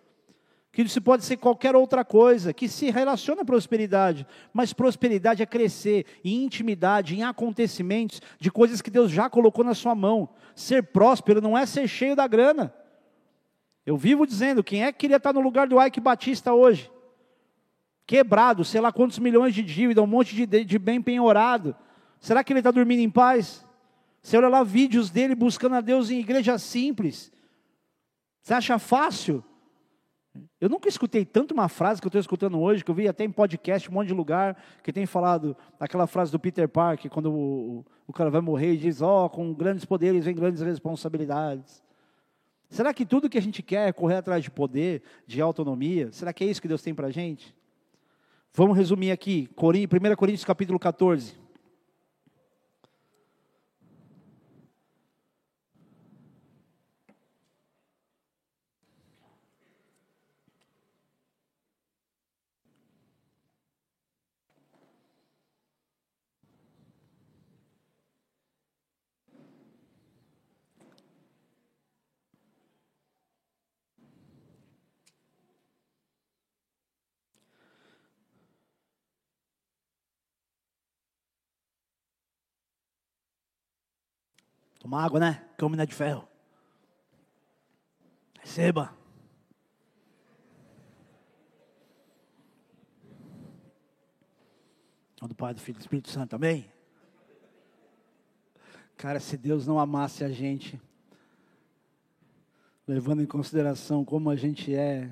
[0.72, 5.46] Que isso pode ser qualquer outra coisa que se relaciona à prosperidade, mas prosperidade é
[5.46, 10.28] crescer em intimidade, em acontecimentos de coisas que Deus já colocou na sua mão.
[10.56, 12.74] Ser próspero não é ser cheio da grana.
[13.86, 16.90] Eu vivo dizendo, quem é que queria estar no lugar do Ike Batista hoje?
[18.06, 21.74] Quebrado, sei lá quantos milhões de dívida, um monte de, de bem penhorado.
[22.20, 23.66] Será que ele está dormindo em paz?
[24.22, 27.30] Você olha lá vídeos dele buscando a Deus em igreja simples.
[28.42, 29.44] Você acha fácil?
[30.60, 33.24] Eu nunca escutei tanto uma frase que eu estou escutando hoje, que eu vi até
[33.24, 37.32] em podcast, um monte de lugar, que tem falado aquela frase do Peter Parker, quando
[37.32, 41.82] o, o cara vai morrer e diz, ó, oh, com grandes poderes vem grandes responsabilidades.
[42.68, 46.10] Será que tudo que a gente quer é correr atrás de poder, de autonomia?
[46.10, 47.54] Será que é isso que Deus tem para a gente?
[48.56, 49.48] Vamos resumir aqui,
[49.90, 51.43] 1 Coríntios capítulo 14.
[84.84, 85.42] Toma água, né?
[85.56, 86.28] Câmina de ferro.
[88.38, 88.94] Receba.
[95.22, 96.70] do Pai, do Filho e do Espírito Santo, amém?
[98.94, 100.78] Cara, se Deus não amasse a gente,
[102.86, 105.10] levando em consideração como a gente é.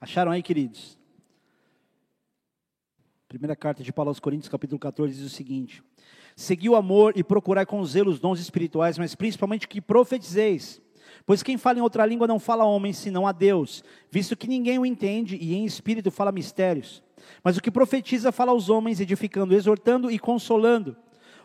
[0.00, 0.96] Acharam aí, queridos?
[3.26, 5.82] Primeira carta de Paulo aos Coríntios, capítulo 14, diz o seguinte:
[6.40, 10.80] Segui o amor e procurai com zelo os dons espirituais, mas principalmente que profetizeis.
[11.26, 14.48] Pois quem fala em outra língua não fala a homem, senão a Deus, visto que
[14.48, 17.02] ninguém o entende e em espírito fala mistérios.
[17.44, 20.96] Mas o que profetiza fala aos homens, edificando, exortando e consolando.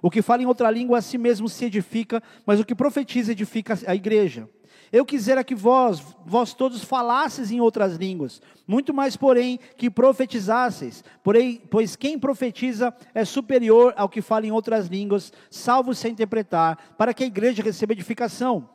[0.02, 3.34] O que fala em outra língua a si mesmo se edifica, mas o que profetiza
[3.34, 4.48] edifica a igreja.
[4.96, 11.04] Eu quisera que vós, vós todos falasseis em outras línguas, muito mais, porém, que profetizasseis.
[11.22, 16.96] Porém, pois quem profetiza é superior ao que fala em outras línguas, salvo se interpretar,
[16.98, 18.70] para que a igreja receba edificação.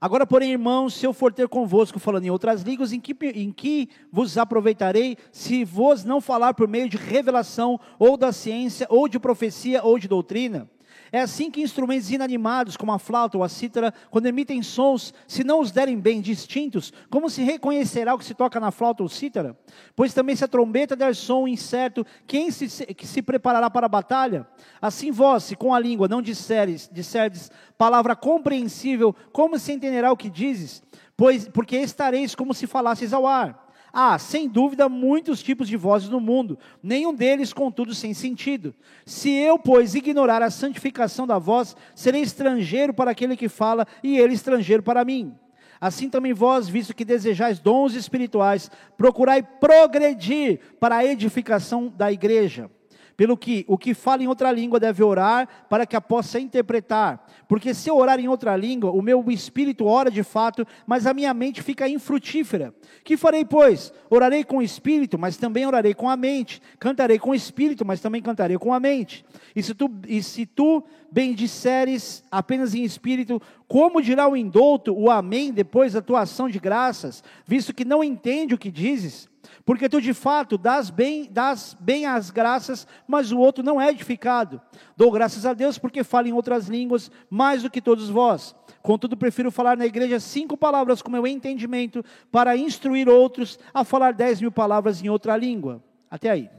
[0.00, 3.52] Agora, porém, irmãos, se eu for ter convosco falando em outras línguas, em que, em
[3.52, 9.06] que vos aproveitarei, se vos não falar por meio de revelação, ou da ciência, ou
[9.06, 10.70] de profecia, ou de doutrina?
[11.10, 15.42] É assim que instrumentos inanimados, como a flauta ou a cítara, quando emitem sons, se
[15.42, 19.08] não os derem bem distintos, como se reconhecerá o que se toca na flauta ou
[19.08, 19.56] cítara?
[19.96, 23.88] Pois também se a trombeta der som incerto, quem se, que se preparará para a
[23.88, 24.46] batalha?
[24.80, 30.16] Assim vós, se com a língua não disseres, disserdes palavra compreensível, como se entenderá o
[30.16, 30.82] que dizes?
[31.16, 33.67] Pois, porque estareis como se falasseis ao ar.
[34.00, 38.72] Há, sem dúvida, muitos tipos de vozes no mundo, nenhum deles, contudo, sem sentido.
[39.04, 44.16] Se eu, pois, ignorar a santificação da voz, serei estrangeiro para aquele que fala, e
[44.16, 45.34] ele estrangeiro para mim.
[45.80, 52.70] Assim também vós, visto que desejais dons espirituais, procurai progredir para a edificação da igreja.
[53.18, 57.26] Pelo que o que fala em outra língua deve orar para que a possa interpretar.
[57.48, 61.12] Porque se eu orar em outra língua, o meu espírito ora de fato, mas a
[61.12, 62.72] minha mente fica infrutífera.
[63.02, 63.92] Que farei, pois?
[64.08, 66.62] Orarei com o espírito, mas também orarei com a mente.
[66.78, 69.24] Cantarei com o espírito, mas também cantarei com a mente.
[69.52, 75.10] E se tu, e se tu bendisseres apenas em espírito, como dirá o indouto o
[75.10, 79.28] amém depois da tua ação de graças, visto que não entende o que dizes?
[79.64, 83.90] Porque tu de fato dás bem, dás bem as graças, mas o outro não é
[83.90, 84.60] edificado.
[84.96, 88.54] Dou graças a Deus porque falo em outras línguas mais do que todos vós.
[88.82, 94.12] Contudo, prefiro falar na igreja cinco palavras com meu entendimento, para instruir outros a falar
[94.12, 95.82] dez mil palavras em outra língua.
[96.10, 96.50] Até aí.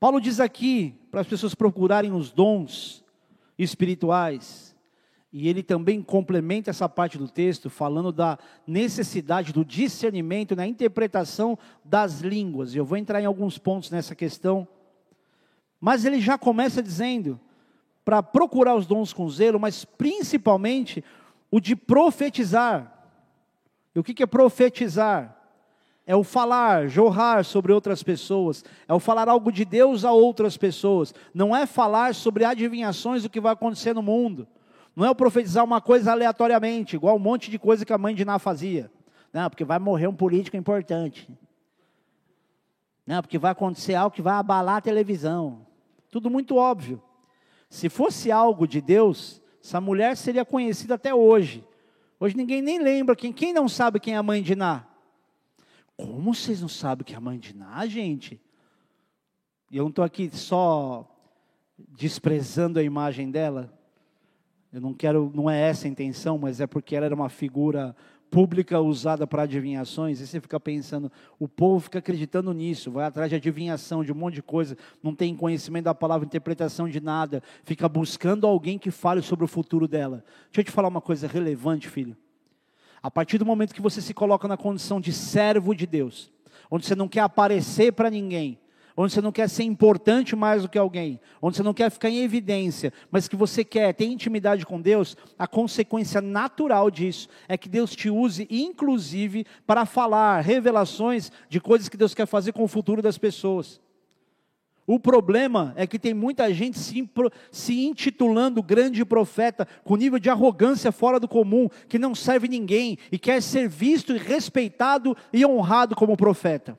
[0.00, 3.04] Paulo diz aqui para as pessoas procurarem os dons
[3.58, 4.67] espirituais
[5.32, 11.58] e ele também complementa essa parte do texto falando da necessidade do discernimento na interpretação
[11.84, 12.74] das línguas.
[12.74, 14.66] Eu vou entrar em alguns pontos nessa questão.
[15.78, 17.38] Mas ele já começa dizendo
[18.04, 21.04] para procurar os dons com zelo, mas principalmente
[21.50, 22.94] o de profetizar.
[23.94, 25.36] E o que é profetizar?
[26.06, 30.56] É o falar, jorrar sobre outras pessoas, é o falar algo de Deus a outras
[30.56, 34.48] pessoas, não é falar sobre adivinhações do que vai acontecer no mundo
[34.98, 38.16] não é o profetizar uma coisa aleatoriamente, igual um monte de coisa que a mãe
[38.16, 38.90] de Ná fazia.
[39.32, 41.30] Não, porque vai morrer um político importante.
[43.06, 45.64] Não, porque vai acontecer algo que vai abalar a televisão.
[46.10, 47.00] Tudo muito óbvio.
[47.70, 51.64] Se fosse algo de Deus, essa mulher seria conhecida até hoje.
[52.18, 53.32] Hoje ninguém nem lembra quem.
[53.32, 54.84] Quem não sabe quem é a mãe de Ná?
[55.96, 58.40] Como vocês não sabem quem é a mãe de Ná, gente?
[59.70, 61.08] E eu não estou aqui só
[61.78, 63.77] desprezando a imagem dela.
[64.72, 67.96] Eu não quero, não é essa a intenção, mas é porque ela era uma figura
[68.30, 73.30] pública usada para adivinhações, e você fica pensando, o povo fica acreditando nisso, vai atrás
[73.30, 77.42] de adivinhação, de um monte de coisa, não tem conhecimento da palavra, interpretação de nada,
[77.64, 80.22] fica buscando alguém que fale sobre o futuro dela.
[80.46, 82.16] Deixa eu te falar uma coisa relevante, filho.
[83.02, 86.30] A partir do momento que você se coloca na condição de servo de Deus,
[86.70, 88.58] onde você não quer aparecer para ninguém,
[89.00, 92.10] onde você não quer ser importante mais do que alguém, onde você não quer ficar
[92.10, 97.56] em evidência, mas que você quer ter intimidade com Deus, a consequência natural disso é
[97.56, 102.64] que Deus te use, inclusive, para falar revelações de coisas que Deus quer fazer com
[102.64, 103.80] o futuro das pessoas.
[104.84, 107.08] O problema é que tem muita gente se,
[107.52, 112.98] se, intitulando grande profeta, com nível de arrogância fora do comum, que não serve ninguém
[113.12, 116.76] e quer ser visto e respeitado e honrado como profeta.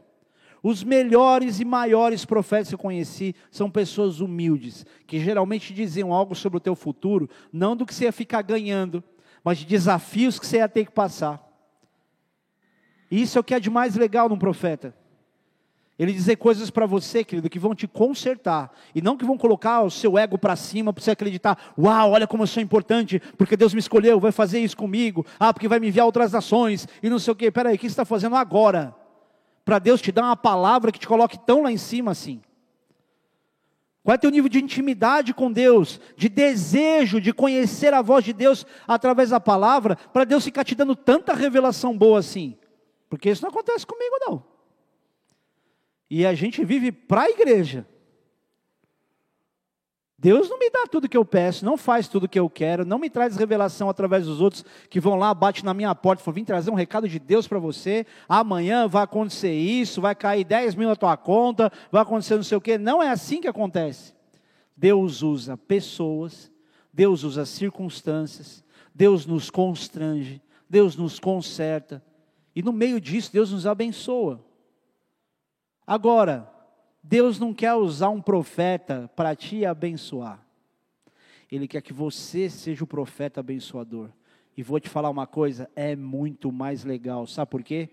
[0.62, 6.36] Os melhores e maiores profetas que eu conheci são pessoas humildes, que geralmente diziam algo
[6.36, 9.04] sobre o teu futuro, não do que você ia ficar ganhando,
[9.44, 11.48] mas de desafios que você ia ter que passar.
[13.10, 14.94] E isso é o que é de mais legal num profeta.
[15.98, 18.72] Ele dizer coisas para você, querido, que vão te consertar.
[18.96, 22.26] E não que vão colocar o seu ego para cima para você acreditar, uau, olha
[22.26, 25.78] como eu sou importante, porque Deus me escolheu, vai fazer isso comigo, ah, porque vai
[25.78, 27.52] me enviar outras nações, e não sei o quê.
[27.52, 28.96] Peraí, o que você está fazendo agora?
[29.70, 32.42] Para Deus te dar uma palavra que te coloque tão lá em cima assim?
[34.04, 38.26] Qual é o teu nível de intimidade com Deus, de desejo de conhecer a voz
[38.26, 42.58] de Deus através da palavra, para Deus ficar te dando tanta revelação boa assim?
[43.08, 44.44] Porque isso não acontece comigo, não.
[46.10, 47.86] E a gente vive para a igreja.
[50.22, 53.00] Deus não me dá tudo que eu peço, não faz tudo que eu quero, não
[53.00, 56.36] me traz revelação através dos outros que vão lá, bate na minha porta e falam:
[56.36, 58.06] vim trazer um recado de Deus para você.
[58.28, 62.58] Amanhã vai acontecer isso, vai cair 10 mil na tua conta, vai acontecer não sei
[62.58, 62.78] o quê.
[62.78, 64.14] Não é assim que acontece.
[64.76, 66.52] Deus usa pessoas,
[66.94, 68.62] Deus usa circunstâncias,
[68.94, 72.04] Deus nos constrange, Deus nos conserta,
[72.54, 74.46] e no meio disso, Deus nos abençoa.
[75.88, 76.52] Agora,
[77.02, 80.46] Deus não quer usar um profeta para te abençoar.
[81.52, 84.10] Ele quer que você seja o profeta abençoador.
[84.56, 87.26] E vou te falar uma coisa, é muito mais legal.
[87.26, 87.90] Sabe por quê?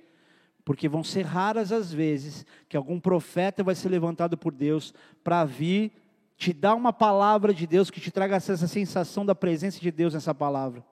[0.65, 4.93] Porque vão ser raras as vezes que algum profeta vai ser levantado por Deus
[5.23, 5.93] para vir
[6.37, 10.13] te dar uma palavra de Deus que te traga essa sensação da presença de Deus
[10.13, 10.85] nessa palavra.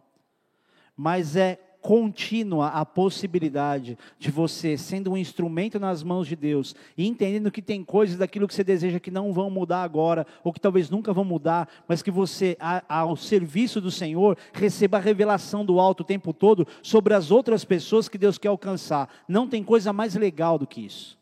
[0.97, 7.07] Mas é contínua a possibilidade de você, sendo um instrumento nas mãos de Deus, e
[7.07, 10.59] entendendo que tem coisas daquilo que você deseja que não vão mudar agora, ou que
[10.59, 12.57] talvez nunca vão mudar, mas que você,
[12.89, 17.67] ao serviço do Senhor, receba a revelação do alto o tempo todo sobre as outras
[17.67, 19.11] pessoas que Deus quer alcançar.
[19.29, 21.19] Não tem coisa mais legal do que isso.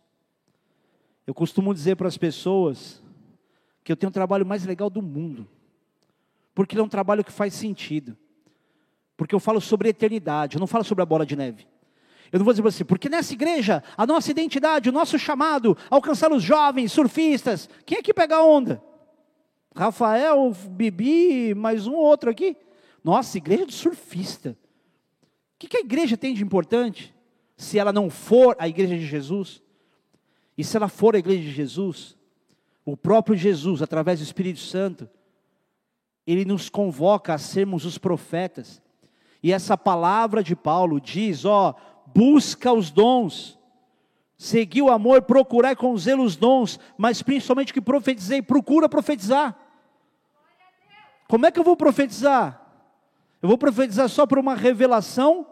[1.26, 3.02] Eu costumo dizer para as pessoas
[3.82, 5.44] que eu tenho o trabalho mais legal do mundo,
[6.54, 8.16] porque é um trabalho que faz sentido
[9.22, 11.64] Porque eu falo sobre eternidade, eu não falo sobre a bola de neve.
[12.32, 15.78] Eu não vou dizer para você, porque nessa igreja, a nossa identidade, o nosso chamado,
[15.88, 18.82] alcançar os jovens, surfistas, quem é que pega a onda?
[19.76, 22.56] Rafael, Bibi, mais um outro aqui.
[23.04, 24.58] Nossa, igreja do surfista.
[25.54, 27.14] O que, que a igreja tem de importante?
[27.56, 29.62] Se ela não for a igreja de Jesus,
[30.58, 32.16] e se ela for a igreja de Jesus,
[32.84, 35.08] o próprio Jesus, através do Espírito Santo,
[36.26, 38.82] ele nos convoca a sermos os profetas.
[39.42, 41.74] E essa palavra de Paulo diz: ó,
[42.14, 43.58] busca os dons,
[44.36, 49.56] segui o amor, procurai com zelo os dons, mas principalmente que profetizei, procura profetizar.
[51.28, 52.60] Como é que eu vou profetizar?
[53.40, 55.46] Eu vou profetizar só por uma revelação,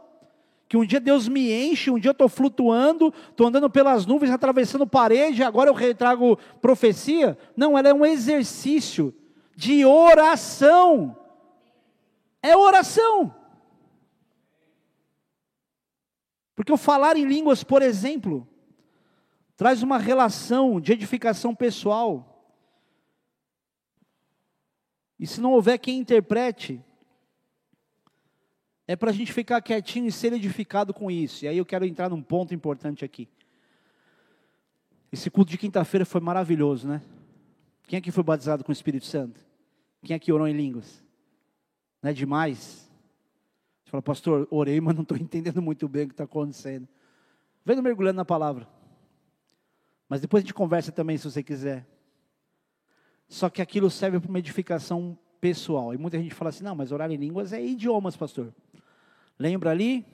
[0.69, 4.31] que um dia Deus me enche, um dia eu estou flutuando, estou andando pelas nuvens,
[4.31, 7.37] atravessando parede, agora eu retrago profecia?
[7.57, 9.13] Não, ela é um exercício
[9.57, 11.17] de oração.
[12.41, 13.35] É oração.
[16.61, 18.47] Porque o falar em línguas, por exemplo,
[19.57, 22.55] traz uma relação de edificação pessoal.
[25.19, 26.85] E se não houver quem interprete,
[28.87, 31.47] é para a gente ficar quietinho e ser edificado com isso.
[31.47, 33.27] E aí eu quero entrar num ponto importante aqui.
[35.11, 37.01] Esse culto de quinta-feira foi maravilhoso, né?
[37.85, 39.41] Quem aqui foi batizado com o Espírito Santo?
[40.05, 41.03] Quem aqui orou em línguas?
[42.03, 42.90] Não é demais?
[43.91, 46.87] Você fala, pastor, orei, mas não estou entendendo muito bem o que está acontecendo.
[47.65, 48.69] Vendo mergulhando na palavra.
[50.09, 51.85] Mas depois a gente conversa também, se você quiser.
[53.29, 55.93] Só que aquilo serve para uma edificação pessoal.
[55.93, 58.55] E muita gente fala assim: não, mas orar em línguas é idiomas, pastor.
[59.37, 60.07] Lembra ali?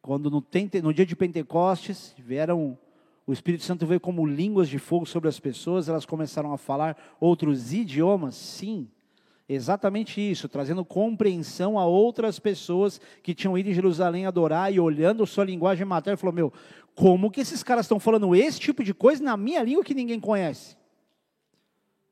[0.00, 0.42] Quando no,
[0.82, 2.78] no dia de Pentecostes vieram
[3.26, 6.96] o Espírito Santo veio como línguas de fogo sobre as pessoas, elas começaram a falar
[7.20, 8.34] outros idiomas?
[8.34, 8.90] Sim,
[9.52, 15.26] exatamente isso, trazendo compreensão a outras pessoas que tinham ido em Jerusalém adorar e olhando
[15.26, 16.52] sua linguagem materna, falou: Meu,
[16.94, 20.20] como que esses caras estão falando esse tipo de coisa na minha língua que ninguém
[20.20, 20.76] conhece?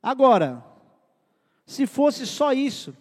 [0.03, 0.65] Agora,
[1.67, 2.97] se fosse só isso,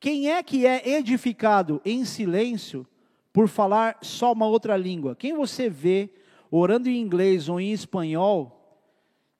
[0.00, 2.86] quem é que é edificado em silêncio
[3.32, 5.14] por falar só uma outra língua?
[5.14, 6.10] Quem você vê
[6.50, 8.55] orando em inglês ou em espanhol,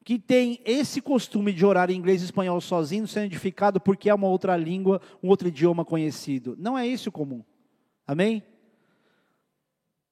[0.07, 4.15] que tem esse costume de orar em inglês e espanhol sozinho, sendo edificado porque é
[4.15, 6.55] uma outra língua, um outro idioma conhecido.
[6.61, 7.43] Não é isso comum.
[8.07, 8.41] Amém?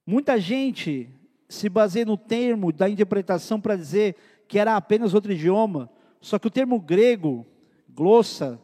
[0.05, 1.09] Muita gente
[1.47, 4.17] se baseia no termo da interpretação para dizer
[4.49, 5.89] que era apenas outro idioma,
[6.19, 7.47] só que o termo grego,
[7.89, 8.59] glossa,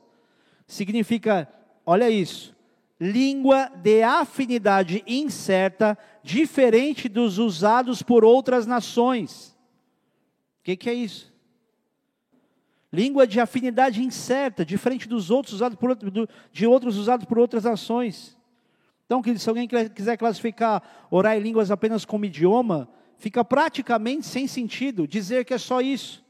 [0.67, 1.47] significa,
[1.86, 2.53] olha isso,
[2.99, 9.51] língua de afinidade incerta, diferente dos usados por outras nações.
[10.62, 11.34] O que, que, é isso?
[12.93, 15.97] Língua de afinidade incerta, diferente dos outros usados por
[16.51, 18.38] de outros usados por outras nações.
[19.05, 22.88] Então, se alguém quiser classificar orar em línguas apenas como idioma,
[23.18, 26.24] fica praticamente sem sentido dizer que é só isso.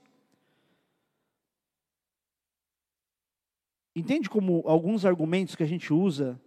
[3.94, 6.40] Entende como alguns argumentos que a gente usa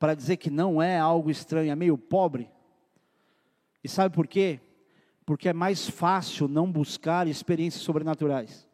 [0.00, 2.50] para dizer que não é algo estranho, é meio pobre.
[3.84, 4.58] E sabe por quê?
[5.30, 8.66] Porque é mais fácil não buscar experiências sobrenaturais.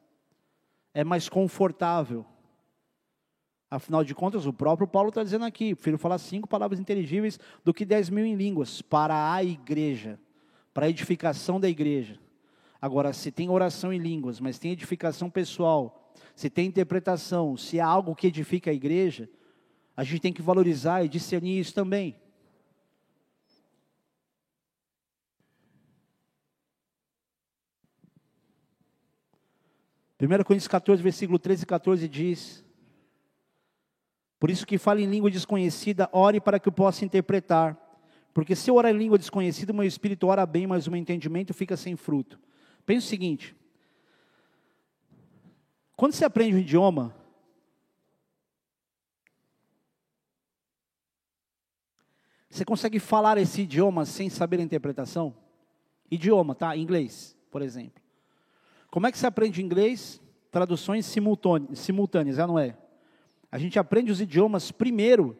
[0.94, 2.24] É mais confortável.
[3.70, 7.74] Afinal de contas, o próprio Paulo está dizendo aqui: prefiro falar cinco palavras inteligíveis do
[7.74, 10.18] que dez mil em línguas, para a igreja,
[10.72, 12.18] para a edificação da igreja.
[12.80, 17.86] Agora, se tem oração em línguas, mas tem edificação pessoal, se tem interpretação, se há
[17.86, 19.28] algo que edifica a igreja,
[19.94, 22.16] a gente tem que valorizar e discernir isso também.
[30.18, 32.64] Primeiro Coríntios 14, versículo 13 e 14 diz:
[34.38, 37.76] Por isso que fala em língua desconhecida, ore para que eu possa interpretar.
[38.32, 41.54] Porque se eu orar em língua desconhecida, meu espírito ora bem, mas o meu entendimento
[41.54, 42.38] fica sem fruto.
[42.84, 43.54] Pense o seguinte:
[45.96, 47.14] quando você aprende um idioma,
[52.56, 55.36] Você consegue falar esse idioma sem saber a interpretação?
[56.10, 56.74] Idioma, tá?
[56.74, 58.02] Inglês, por exemplo.
[58.96, 60.22] Como é que você aprende inglês?
[60.50, 62.78] Traduções simultâneas, não é?
[63.52, 65.36] A gente aprende os idiomas primeiro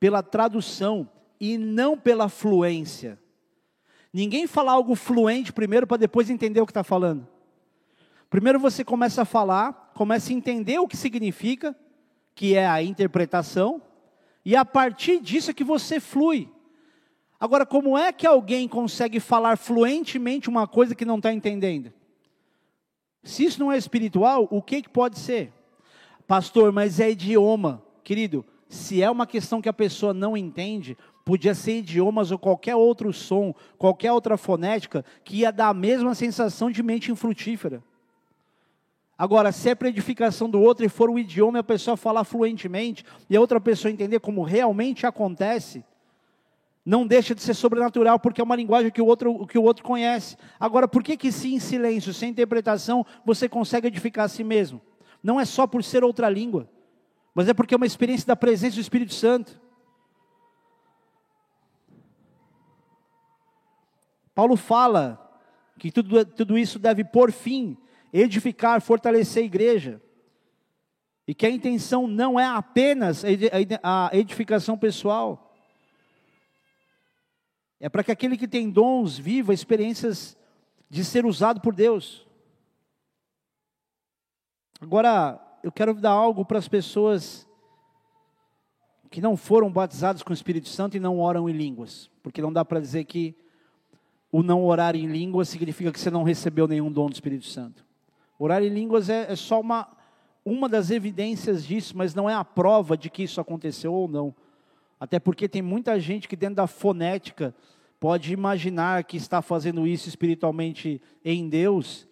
[0.00, 1.06] pela tradução
[1.38, 3.18] e não pela fluência.
[4.10, 7.28] Ninguém fala algo fluente primeiro para depois entender o que está falando.
[8.30, 11.76] Primeiro você começa a falar, começa a entender o que significa,
[12.34, 13.82] que é a interpretação,
[14.42, 16.50] e a partir disso é que você flui.
[17.38, 21.92] Agora, como é que alguém consegue falar fluentemente uma coisa que não está entendendo?
[23.22, 25.52] Se isso não é espiritual, o que, que pode ser?
[26.26, 27.82] Pastor, mas é idioma.
[28.04, 32.76] Querido, se é uma questão que a pessoa não entende, podia ser idiomas ou qualquer
[32.76, 37.82] outro som, qualquer outra fonética, que ia dar a mesma sensação de mente infrutífera.
[39.16, 42.22] Agora, se é para edificação do outro e for o idioma e a pessoa falar
[42.22, 45.84] fluentemente e a outra pessoa entender como realmente acontece,
[46.84, 49.84] não deixa de ser sobrenatural, porque é uma linguagem que o outro, que o outro
[49.84, 50.36] conhece.
[50.58, 54.80] Agora, por que que sim, em silêncio, sem interpretação, você consegue edificar a si mesmo?
[55.22, 56.68] Não é só por ser outra língua,
[57.34, 59.60] mas é porque é uma experiência da presença do Espírito Santo.
[64.34, 65.24] Paulo fala
[65.78, 67.76] que tudo, tudo isso deve por fim
[68.12, 70.02] edificar, fortalecer a igreja.
[71.26, 73.22] E que a intenção não é apenas
[73.82, 75.47] a edificação pessoal.
[77.80, 80.36] É para que aquele que tem dons viva experiências
[80.90, 82.26] de ser usado por Deus.
[84.80, 87.48] Agora, eu quero dar algo para as pessoas
[89.10, 92.52] que não foram batizados com o Espírito Santo e não oram em línguas, porque não
[92.52, 93.34] dá para dizer que
[94.30, 97.84] o não orar em línguas significa que você não recebeu nenhum dom do Espírito Santo.
[98.38, 99.88] Orar em línguas é, é só uma,
[100.44, 104.34] uma das evidências disso, mas não é a prova de que isso aconteceu ou não.
[104.98, 107.54] Até porque tem muita gente que dentro da fonética
[108.00, 112.08] pode imaginar que está fazendo isso espiritualmente em Deus,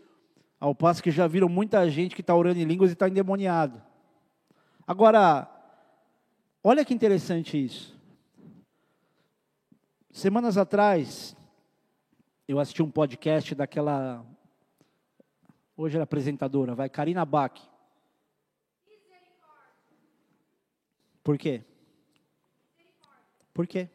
[0.59, 3.83] ao passo que já viram muita gente que está orando em línguas e está endemoniado.
[4.87, 5.49] Agora,
[6.63, 7.97] olha que interessante isso.
[10.11, 11.37] Semanas atrás,
[12.49, 14.25] eu assisti um podcast daquela
[15.77, 17.61] Hoje era apresentadora, vai, Karina Bach.
[21.23, 21.63] Por quê?
[23.57, 23.89] Por quê?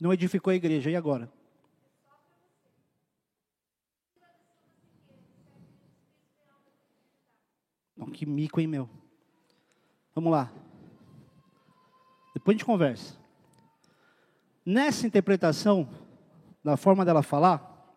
[0.00, 1.30] Não edificou a igreja, e agora?
[8.10, 8.90] que mico, hein, meu?
[10.12, 10.52] Vamos lá.
[12.34, 13.19] Depois a gente conversa.
[14.70, 15.88] Nessa interpretação,
[16.62, 17.92] da forma dela falar,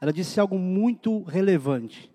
[0.00, 2.10] ela disse algo muito relevante,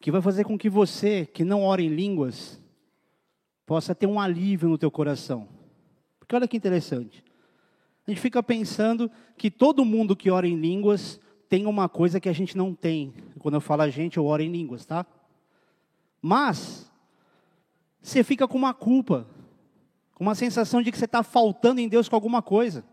[0.00, 2.60] que vai fazer com que você, que não ora em línguas,
[3.64, 5.46] possa ter um alívio no teu coração.
[6.18, 7.22] Porque olha que interessante.
[8.04, 9.08] A gente fica pensando
[9.38, 13.14] que todo mundo que ora em línguas tem uma coisa que a gente não tem.
[13.38, 15.06] Quando eu falo a gente, eu oro em línguas, tá?
[16.20, 16.90] Mas,
[18.02, 19.24] você fica com uma culpa,
[20.14, 22.84] com uma sensação de que você está faltando em Deus com alguma coisa.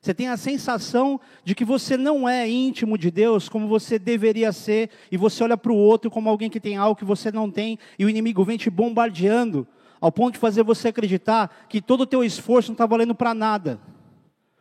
[0.00, 4.50] Você tem a sensação de que você não é íntimo de Deus como você deveria
[4.50, 7.50] ser, e você olha para o outro como alguém que tem algo que você não
[7.50, 9.66] tem, e o inimigo vem te bombardeando,
[10.00, 13.34] ao ponto de fazer você acreditar que todo o teu esforço não está valendo para
[13.34, 13.78] nada.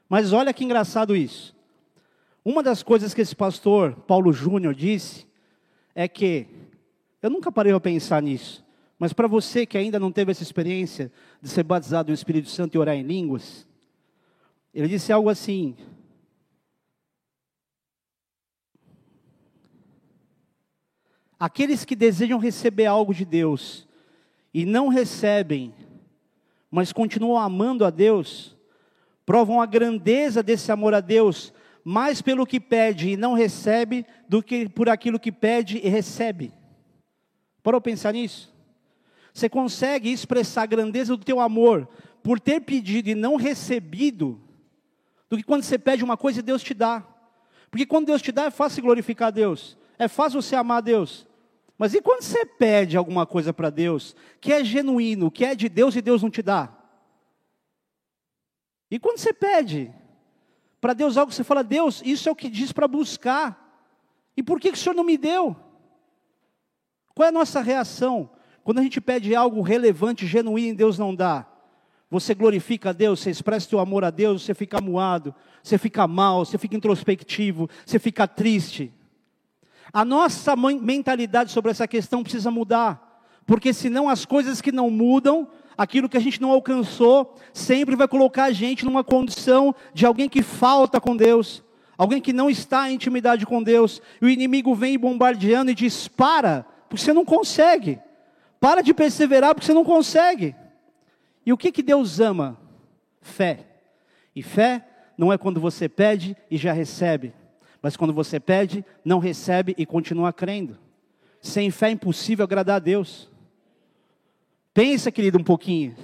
[0.09, 1.55] Mas olha que engraçado isso.
[2.43, 5.26] Uma das coisas que esse pastor, Paulo Júnior, disse,
[5.95, 6.47] é que
[7.22, 8.65] eu nunca parei a pensar nisso.
[9.00, 11.10] Mas para você que ainda não teve essa experiência
[11.41, 13.66] de ser batizado no Espírito Santo e orar em línguas,
[14.74, 15.78] ele disse algo assim:
[21.39, 23.88] Aqueles que desejam receber algo de Deus
[24.54, 25.74] e não recebem,
[26.70, 28.58] mas continuam amando a Deus,
[29.26, 31.54] provam a grandeza desse amor a Deus
[31.86, 36.54] mais pelo que pede e não recebe do que por aquilo que pede e recebe.
[37.64, 38.54] Parou pensar nisso?
[39.34, 41.88] Você consegue expressar a grandeza do teu amor
[42.23, 44.41] por ter pedido e não recebido,
[45.30, 47.05] do que quando você pede uma coisa e Deus te dá.
[47.69, 50.82] Porque quando Deus te dá é fácil glorificar a Deus, é fácil você amar a
[50.82, 51.27] Deus.
[51.77, 55.69] Mas e quando você pede alguma coisa para Deus, que é genuíno, que é de
[55.69, 56.75] Deus e Deus não te dá?
[58.91, 59.93] E quando você pede
[60.82, 63.69] para Deus algo, você fala, Deus, isso é o que diz para buscar.
[64.36, 65.55] E por que, que o Senhor não me deu?
[67.13, 68.30] Qual é a nossa reação?
[68.70, 71.43] Quando a gente pede algo relevante, genuíno, Deus não dá.
[72.07, 76.05] Você glorifica a Deus, você expressa teu amor a Deus, você fica moado, você fica
[76.07, 78.93] mal, você fica introspectivo, você fica triste.
[79.91, 85.47] A nossa mentalidade sobre essa questão precisa mudar, porque senão as coisas que não mudam,
[85.76, 90.30] aquilo que a gente não alcançou, sempre vai colocar a gente numa condição de alguém
[90.30, 91.63] que falta com Deus,
[91.97, 96.07] alguém que não está em intimidade com Deus, e o inimigo vem bombardeando e diz:
[96.07, 97.99] para, porque você não consegue.
[98.60, 100.55] Para de perseverar porque você não consegue.
[101.45, 102.60] E o que, que Deus ama?
[103.22, 103.66] Fé.
[104.36, 104.86] E fé
[105.18, 107.34] não é quando você pede e já recebe,
[107.82, 110.78] mas quando você pede, não recebe e continua crendo.
[111.41, 113.30] Sem fé é impossível agradar a Deus.
[114.74, 115.95] Pensa, querido, um pouquinho.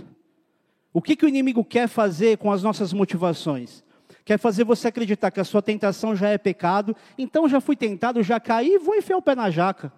[0.91, 3.84] O que, que o inimigo quer fazer com as nossas motivações?
[4.24, 8.24] Quer fazer você acreditar que a sua tentação já é pecado, então já fui tentado,
[8.24, 9.93] já caí, vou enfiar o pé na jaca.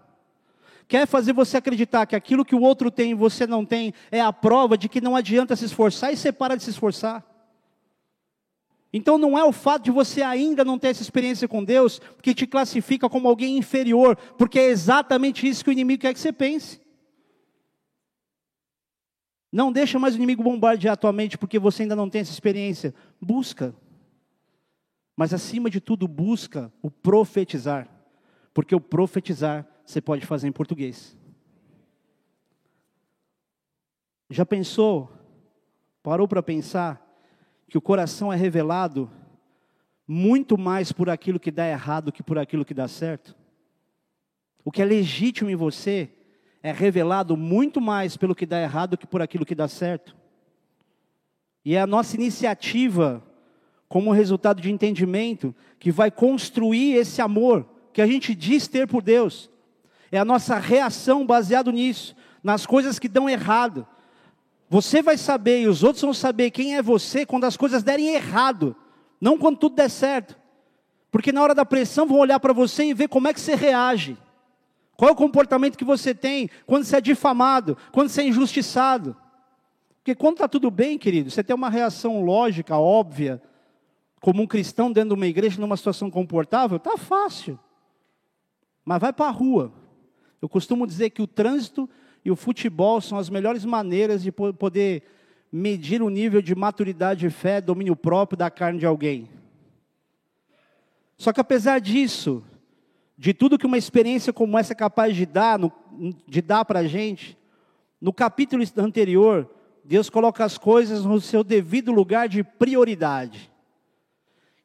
[0.88, 4.21] Quer fazer você acreditar que aquilo que o outro tem e você não tem é
[4.21, 7.25] a prova de que não adianta se esforçar e você para de se esforçar.
[8.93, 12.33] Então não é o fato de você ainda não ter essa experiência com Deus que
[12.33, 16.31] te classifica como alguém inferior, porque é exatamente isso que o inimigo quer que você
[16.31, 16.79] pense.
[19.51, 22.31] Não deixa mais o inimigo bombardear a tua mente porque você ainda não tem essa
[22.31, 22.93] experiência.
[23.19, 23.75] Busca.
[25.17, 27.89] Mas acima de tudo, busca o profetizar.
[28.53, 31.17] Porque o profetizar você pode fazer em português.
[34.29, 35.09] Já pensou?
[36.03, 37.01] Parou para pensar
[37.69, 39.09] que o coração é revelado
[40.05, 43.33] muito mais por aquilo que dá errado que por aquilo que dá certo?
[44.63, 46.09] O que é legítimo em você
[46.61, 50.17] é revelado muito mais pelo que dá errado que por aquilo que dá certo.
[51.63, 53.23] E é a nossa iniciativa,
[53.88, 59.01] como resultado de entendimento, que vai construir esse amor que a gente diz ter por
[59.01, 59.49] Deus.
[60.12, 63.86] É a nossa reação baseado nisso, nas coisas que dão errado,
[64.70, 68.14] você vai saber e os outros vão saber quem é você quando as coisas derem
[68.14, 68.76] errado,
[69.20, 70.38] não quando tudo der certo.
[71.10, 73.55] Porque na hora da pressão vão olhar para você e ver como é que você
[73.55, 74.18] reage.
[74.97, 79.16] Qual é o comportamento que você tem quando você é difamado, quando você é injustiçado.
[79.99, 83.41] Porque quando está tudo bem, querido, você tem uma reação lógica, óbvia,
[84.22, 87.60] como um cristão dentro de uma igreja, numa situação confortável, está fácil.
[88.84, 89.72] Mas vai para a rua.
[90.41, 91.89] Eu costumo dizer que o trânsito
[92.23, 95.03] e o futebol são as melhores maneiras de poder
[95.51, 99.29] medir o nível de maturidade de fé, domínio próprio da carne de alguém.
[101.17, 102.43] Só que apesar disso,
[103.17, 105.59] de tudo que uma experiência como essa é capaz de dar,
[106.27, 107.38] de dar para a gente,
[107.99, 109.49] no capítulo anterior,
[109.83, 113.49] Deus coloca as coisas no seu devido lugar de prioridade.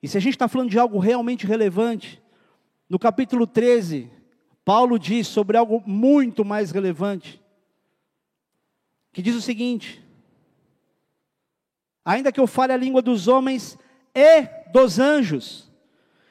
[0.02, 2.20] E se a gente está falando de algo realmente relevante,
[2.90, 4.10] no capítulo 13,
[4.64, 7.42] Paulo diz sobre algo muito mais relevante
[9.12, 10.02] que diz o seguinte:
[12.04, 13.78] Ainda que eu fale a língua dos homens
[14.14, 15.70] e dos anjos,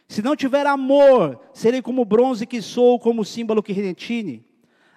[0.08, 4.46] se não tiver amor, serei como bronze que sou, como símbolo que retine.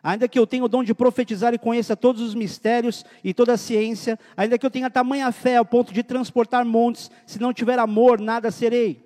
[0.02, 3.54] Ainda que eu tenha o dom de profetizar e conheça todos os mistérios e toda
[3.54, 7.54] a ciência, ainda que eu tenha tamanha fé ao ponto de transportar montes, se não
[7.54, 9.03] tiver amor, nada serei.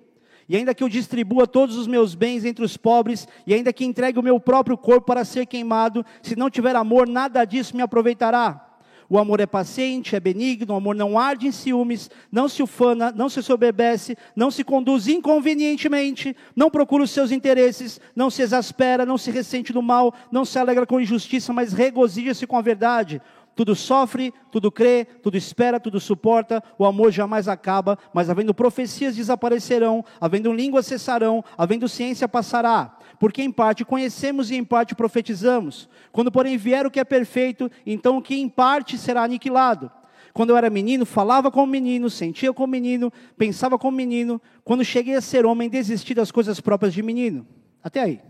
[0.49, 3.85] E ainda que eu distribua todos os meus bens entre os pobres, e ainda que
[3.85, 7.83] entregue o meu próprio corpo para ser queimado, se não tiver amor, nada disso me
[7.83, 8.65] aproveitará.
[9.07, 13.11] O amor é paciente, é benigno, o amor não arde em ciúmes, não se ufana,
[13.11, 19.07] não se soberbece, não se conduz inconvenientemente, não procura os seus interesses, não se exaspera,
[19.07, 23.19] não se ressente do mal, não se alegra com injustiça, mas regozija-se com a verdade.
[23.59, 29.17] Tudo sofre, tudo crê, tudo espera, tudo suporta, o amor jamais acaba, mas havendo profecias
[29.17, 35.89] desaparecerão, havendo línguas cessarão, havendo ciência passará porque em parte conhecemos e em parte profetizamos.
[36.09, 39.91] Quando, porém, vier o que é perfeito, então o que em parte será aniquilado.
[40.33, 44.41] Quando eu era menino, falava como menino, sentia como menino, pensava como menino.
[44.63, 47.45] Quando cheguei a ser homem, desisti das coisas próprias de menino.
[47.83, 48.21] Até aí.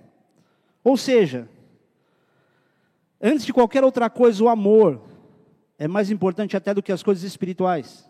[0.84, 1.48] Ou seja,
[3.22, 5.08] antes de qualquer outra coisa, o amor
[5.80, 8.08] é mais importante até do que as coisas espirituais.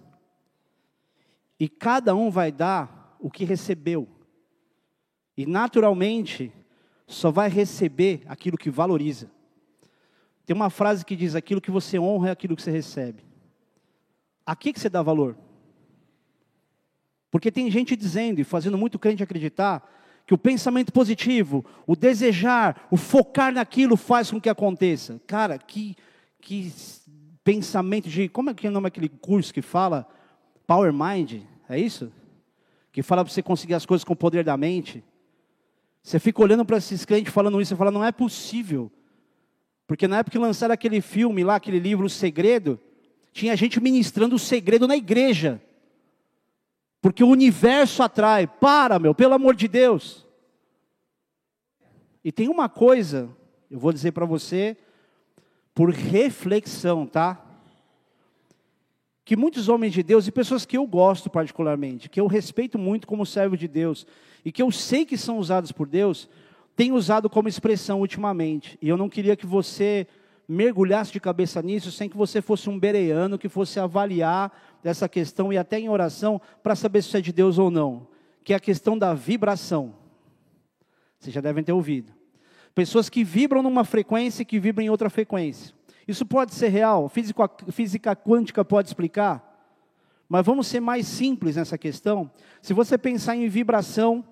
[1.60, 4.10] E cada um vai dar o que recebeu.
[5.38, 6.52] E naturalmente,
[7.06, 9.30] só vai receber aquilo que valoriza.
[10.48, 13.24] Tem uma frase que diz: aquilo que você honra é aquilo que você recebe.
[14.44, 15.38] A que, que você dá valor?
[17.30, 19.88] Porque tem gente dizendo e fazendo muito crente acreditar
[20.26, 25.22] que o pensamento positivo, o desejar, o focar naquilo faz com que aconteça.
[25.28, 25.96] Cara, que,
[26.42, 26.72] que
[27.50, 28.30] pensamento de.
[28.30, 30.08] Como é que é o nome daquele curso que fala?
[30.68, 32.12] Power Mind, é isso?
[32.92, 35.04] Que fala para você conseguir as coisas com o poder da mente.
[36.04, 38.92] Você fica olhando para esses crentes falando isso e fala, não é possível.
[39.88, 42.80] Porque na época que lançaram aquele filme lá, aquele livro, O Segredo,
[43.34, 45.60] tinha gente ministrando o segredo na igreja.
[47.02, 48.46] Porque o universo atrai.
[48.46, 50.28] Para, meu, pelo amor de Deus.
[52.24, 53.28] E tem uma coisa,
[53.72, 54.78] eu vou dizer para você,
[55.74, 57.46] por reflexão, tá?
[59.24, 63.08] Que muitos homens de Deus e pessoas que eu gosto particularmente, que eu respeito muito
[63.08, 64.06] como servo de Deus,
[64.44, 66.30] e que eu sei que são usados por Deus,
[66.76, 68.78] tem usado como expressão ultimamente.
[68.82, 70.08] E eu não queria que você
[70.48, 74.52] mergulhasse de cabeça nisso sem que você fosse um bereano, que fosse avaliar
[74.84, 78.08] essa questão e até em oração para saber se é de Deus ou não,
[78.44, 79.94] que é a questão da vibração.
[81.20, 82.19] Vocês já devem ter ouvido.
[82.80, 85.76] Pessoas que vibram numa frequência e que vibram em outra frequência.
[86.08, 87.10] Isso pode ser real?
[87.10, 89.46] Física, física quântica pode explicar?
[90.30, 92.32] Mas vamos ser mais simples nessa questão.
[92.62, 94.24] Se você pensar em vibração,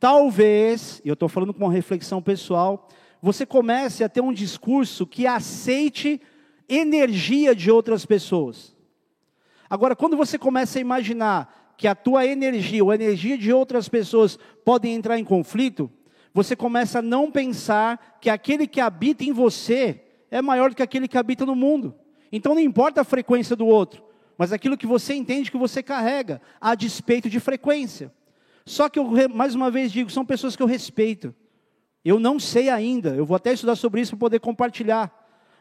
[0.00, 2.88] talvez, e eu estou falando com uma reflexão pessoal,
[3.22, 6.20] você comece a ter um discurso que aceite
[6.68, 8.76] energia de outras pessoas.
[9.70, 13.88] Agora, quando você começa a imaginar que a tua energia ou a energia de outras
[13.88, 15.88] pessoas podem entrar em conflito,
[16.36, 20.82] você começa a não pensar que aquele que habita em você é maior do que
[20.82, 21.94] aquele que habita no mundo.
[22.30, 24.06] Então não importa a frequência do outro
[24.38, 28.12] mas aquilo que você entende que você carrega, a despeito de frequência.
[28.64, 31.34] Só que eu, mais uma vez digo, são pessoas que eu respeito.
[32.04, 35.12] Eu não sei ainda, eu vou até estudar sobre isso para poder compartilhar.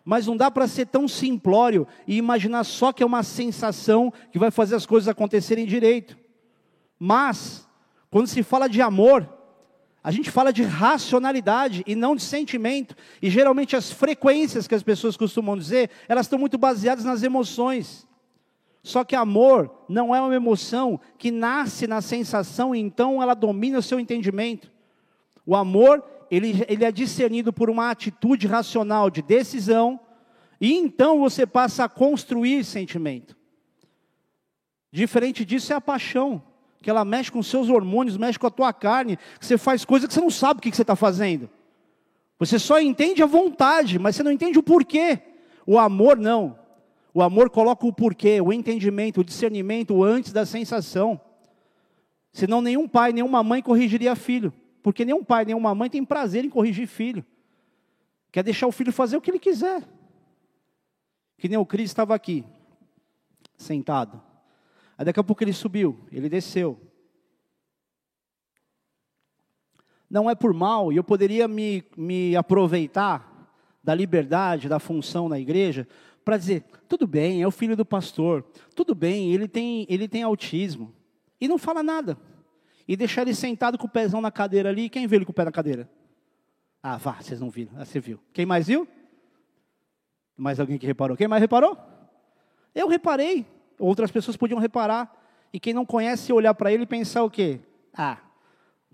[0.03, 4.37] Mas não dá para ser tão simplório e imaginar só que é uma sensação que
[4.37, 6.17] vai fazer as coisas acontecerem direito.
[6.99, 7.67] Mas,
[8.11, 9.27] quando se fala de amor,
[10.05, 12.95] a gente fala de racionalidade e não de sentimento.
[13.19, 18.07] E geralmente as frequências que as pessoas costumam dizer, elas estão muito baseadas nas emoções.
[18.83, 23.79] Só que amor não é uma emoção que nasce na sensação e então ela domina
[23.79, 24.71] o seu entendimento.
[25.43, 29.99] O amor, ele, ele é discernido por uma atitude racional de decisão,
[30.61, 33.35] e então você passa a construir sentimento.
[34.91, 36.43] Diferente disso é a paixão,
[36.85, 40.07] que ela mexe com seus hormônios, mexe com a tua carne, que você faz coisas
[40.07, 41.49] que você não sabe o que você está fazendo.
[42.37, 45.19] Você só entende a vontade, mas você não entende o porquê.
[45.65, 46.59] O amor não.
[47.11, 51.19] O amor coloca o porquê, o entendimento, o discernimento antes da sensação.
[52.31, 54.53] Senão nenhum pai, nenhuma mãe corrigiria filho.
[54.83, 57.25] Porque nenhum pai, nenhuma mãe tem prazer em corrigir filho.
[58.31, 59.81] Quer deixar o filho fazer o que ele quiser.
[61.39, 62.43] Que nem o Cris estava aqui,
[63.57, 64.21] sentado.
[64.97, 66.79] Aí daqui a pouco ele subiu, ele desceu.
[70.09, 73.35] Não é por mal, e eu poderia me, me aproveitar
[73.83, 75.87] da liberdade, da função na igreja,
[76.23, 78.43] para dizer, tudo bem, é o filho do pastor,
[78.73, 80.93] tudo bem, ele tem, ele tem autismo,
[81.39, 82.17] e não fala nada.
[82.87, 85.35] E deixar ele sentado com o pezão na cadeira ali, quem viu ele com o
[85.35, 85.89] pé na cadeira?
[86.81, 88.19] Ah, vá, vocês não viram, ah, você viu.
[88.31, 88.87] Quem mais viu?
[90.37, 91.17] Mais alguém que reparou?
[91.17, 91.77] Quem mais reparou?
[92.73, 93.45] Eu reparei,
[93.79, 97.59] outras pessoas podiam reparar, e quem não conhece olhar para ele e pensar o quê?
[97.93, 98.17] Ah,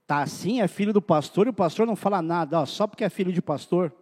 [0.05, 3.03] tá assim, é filho do pastor, e o pastor não fala nada, ó, só porque
[3.03, 3.93] é filho de pastor.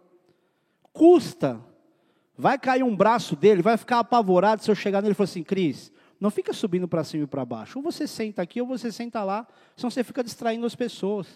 [0.92, 1.60] Custa
[2.40, 5.42] Vai cair um braço dele, vai ficar apavorado se eu chegar nele e falar assim,
[5.42, 7.78] Cris, não fica subindo para cima e para baixo.
[7.78, 11.28] Ou você senta aqui ou você senta lá, senão você fica distraindo as pessoas.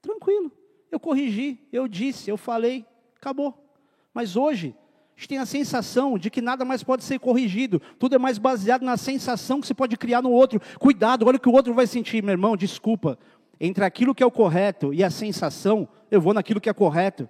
[0.00, 0.50] Tranquilo.
[0.90, 3.72] Eu corrigi, eu disse, eu falei, acabou.
[4.12, 4.74] Mas hoje,
[5.22, 7.80] gente tem a sensação de que nada mais pode ser corrigido.
[7.96, 10.60] Tudo é mais baseado na sensação que se pode criar no outro.
[10.80, 13.16] Cuidado, olha o que o outro vai sentir, meu irmão, desculpa.
[13.60, 17.28] Entre aquilo que é o correto e a sensação, eu vou naquilo que é correto.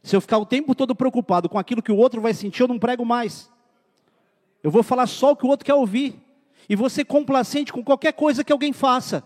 [0.00, 2.68] Se eu ficar o tempo todo preocupado com aquilo que o outro vai sentir, eu
[2.68, 3.50] não prego mais.
[4.62, 6.20] Eu vou falar só o que o outro quer ouvir.
[6.68, 9.24] E ser complacente com qualquer coisa que alguém faça.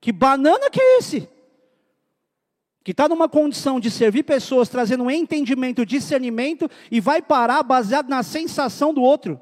[0.00, 1.28] Que banana que é esse?
[2.88, 8.08] Que está numa condição de servir pessoas, trazendo um entendimento, discernimento, e vai parar baseado
[8.08, 9.38] na sensação do outro.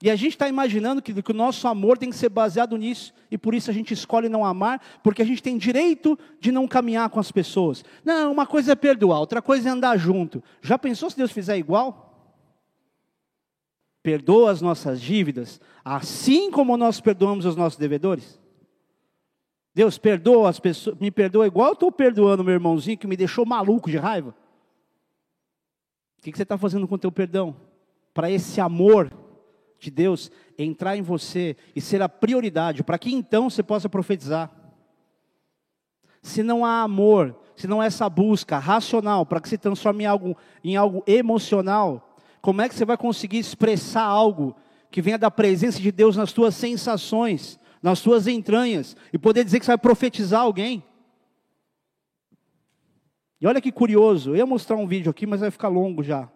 [0.00, 3.12] E a gente está imaginando que, que, o nosso amor tem que ser baseado nisso,
[3.28, 6.68] e por isso a gente escolhe não amar, porque a gente tem direito de não
[6.68, 7.84] caminhar com as pessoas.
[8.04, 10.40] Não, uma coisa é perdoar, outra coisa é andar junto.
[10.62, 12.32] Já pensou se Deus fizer igual?
[14.04, 18.40] Perdoa as nossas dívidas, assim como nós perdoamos os nossos devedores?
[19.74, 23.46] Deus perdoa as pessoas, me perdoa igual eu estou perdoando meu irmãozinho que me deixou
[23.46, 24.34] maluco de raiva?
[26.18, 27.56] O que, você está fazendo com o teu perdão?
[28.14, 29.10] Para esse amor
[29.78, 34.50] de Deus entrar em você e ser a prioridade, para que então você possa profetizar.
[36.22, 40.06] Se não há amor, se não há essa busca racional para que se transforme em
[40.06, 44.54] algo, em algo emocional, como é que você vai conseguir expressar algo
[44.90, 49.58] que venha da presença de Deus nas tuas sensações, nas tuas entranhas, e poder dizer
[49.58, 50.84] que você vai profetizar alguém?
[53.40, 56.30] E olha que curioso, eu ia mostrar um vídeo aqui, mas vai ficar longo já.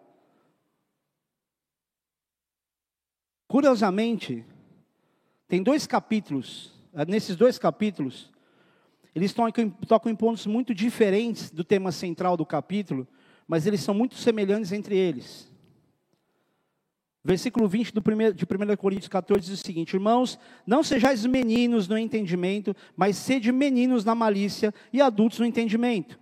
[3.47, 4.45] Curiosamente,
[5.47, 8.33] tem dois capítulos, eh, nesses dois capítulos,
[9.15, 13.07] eles tocam, tocam em pontos muito diferentes do tema central do capítulo,
[13.47, 15.51] mas eles são muito semelhantes entre eles.
[17.27, 21.89] Versículo 20 do primeiro, de 1 Coríntios 14 diz o seguinte: Irmãos, não sejais meninos
[21.89, 26.21] no entendimento, mas sede meninos na malícia e adultos no entendimento.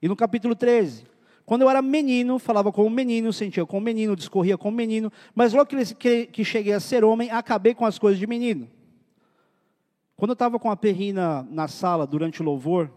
[0.00, 1.04] E no capítulo 13:
[1.44, 5.66] quando eu era menino, falava como menino, sentia como menino, discorria como menino, mas logo
[5.98, 8.70] que, que, cheguei a ser homem, acabei com as coisas de menino.
[10.14, 12.92] Quando eu estava com a Perrina na sala durante o louvor,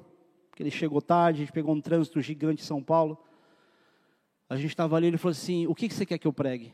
[0.56, 3.18] que ele chegou tarde, a gente pegou um trânsito gigante em São Paulo,
[4.48, 6.72] a gente estava ali, ele falou assim, o que, que você quer que eu pregue?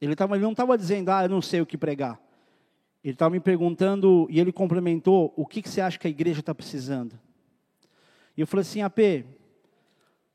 [0.00, 2.20] Ele, tava, ele não estava dizendo, ah, eu não sei o que pregar.
[3.02, 6.40] Ele estava me perguntando, e ele complementou, o que, que você acha que a igreja
[6.40, 7.18] está precisando?
[8.36, 8.98] E eu falei assim, AP,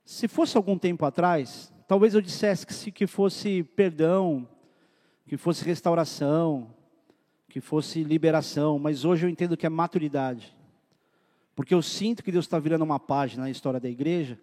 [0.06, 4.48] se fosse algum tempo atrás, talvez eu dissesse que, que fosse perdão,
[5.28, 6.74] que fosse restauração,
[7.50, 10.56] que fosse liberação, mas hoje eu entendo que é maturidade.
[11.56, 14.40] Porque eu sinto que Deus está virando uma página na história da igreja,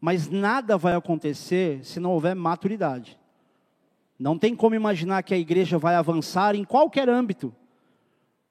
[0.00, 3.18] mas nada vai acontecer se não houver maturidade.
[4.24, 7.54] Não tem como imaginar que a igreja vai avançar em qualquer âmbito,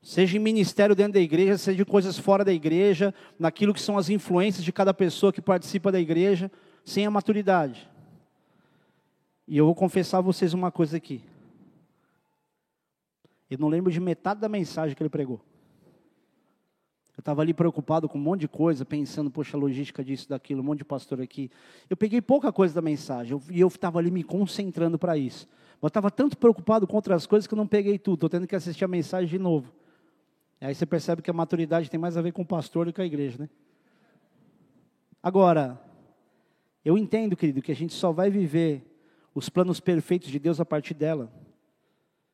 [0.03, 3.97] seja em ministério dentro da igreja, seja em coisas fora da igreja, naquilo que são
[3.97, 6.51] as influências de cada pessoa que participa da igreja,
[6.85, 7.89] sem a maturidade.
[9.47, 11.23] E eu vou confessar a vocês uma coisa aqui.
[13.49, 15.41] Eu não lembro de metade da mensagem que ele pregou.
[17.17, 20.65] Eu estava ali preocupado com um monte de coisa, pensando, poxa, logística disso, daquilo, um
[20.65, 21.49] monte de pastor aqui.
[21.89, 25.47] Eu peguei pouca coisa da mensagem, e eu estava ali me concentrando para isso.
[25.83, 28.15] Eu estava tanto preocupado com outras coisas que eu não peguei tudo.
[28.15, 29.69] Estou tendo que assistir a mensagem de novo.
[30.61, 32.95] Aí você percebe que a maturidade tem mais a ver com o pastor do que
[32.95, 33.49] com a igreja, né?
[35.21, 35.77] Agora,
[36.85, 38.81] eu entendo, querido, que a gente só vai viver
[39.35, 41.29] os planos perfeitos de Deus a partir dela.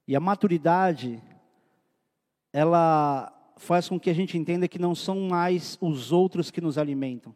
[0.08, 1.20] E a maturidade,
[2.54, 6.78] ela faz com que a gente entenda que não são mais os outros que nos
[6.78, 7.34] alimentam.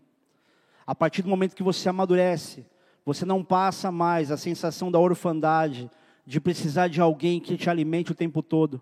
[0.85, 2.63] A partir do momento que você amadurece,
[3.03, 5.89] você não passa mais a sensação da orfandade,
[6.25, 8.81] de precisar de alguém que te alimente o tempo todo.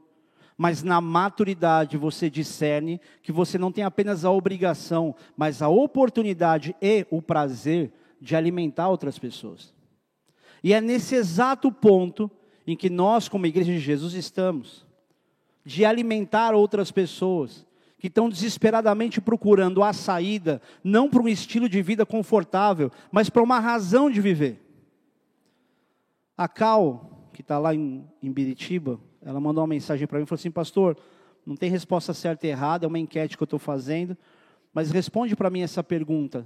[0.58, 6.76] Mas na maturidade você discerne que você não tem apenas a obrigação, mas a oportunidade
[6.82, 9.74] e o prazer de alimentar outras pessoas.
[10.64, 12.30] E é nesse exato ponto
[12.68, 14.86] em que nós, como Igreja de Jesus, estamos
[15.66, 17.66] de alimentar outras pessoas
[17.98, 23.44] que estão desesperadamente procurando a saída, não para um estilo de vida confortável, mas para
[23.44, 24.60] uma razão de viver.
[26.36, 30.28] A Cal, que está lá em, em Biritiba, ela mandou uma mensagem para mim e
[30.28, 30.96] falou assim: Pastor,
[31.44, 34.16] não tem resposta certa e errada, é uma enquete que eu estou fazendo,
[34.72, 36.46] mas responde para mim essa pergunta: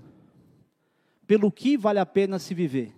[1.28, 2.96] pelo que vale a pena se viver?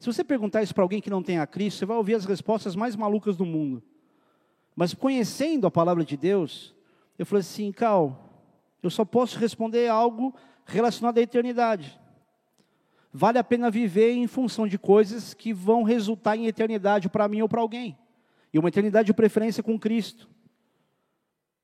[0.00, 2.24] Se você perguntar isso para alguém que não tem a Cristo, você vai ouvir as
[2.24, 3.82] respostas mais malucas do mundo.
[4.74, 6.74] Mas conhecendo a palavra de Deus,
[7.18, 8.48] eu falei assim, Cal,
[8.82, 12.00] eu só posso responder algo relacionado à eternidade.
[13.12, 17.42] Vale a pena viver em função de coisas que vão resultar em eternidade para mim
[17.42, 17.98] ou para alguém.
[18.52, 20.28] E uma eternidade de preferência com Cristo.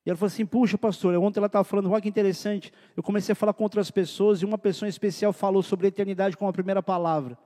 [0.05, 2.73] E ela falou assim: Puxa, pastor, ontem ela estava falando, olha que interessante.
[2.95, 5.89] Eu comecei a falar com outras pessoas e uma pessoa em especial falou sobre a
[5.89, 7.39] eternidade com a primeira palavra.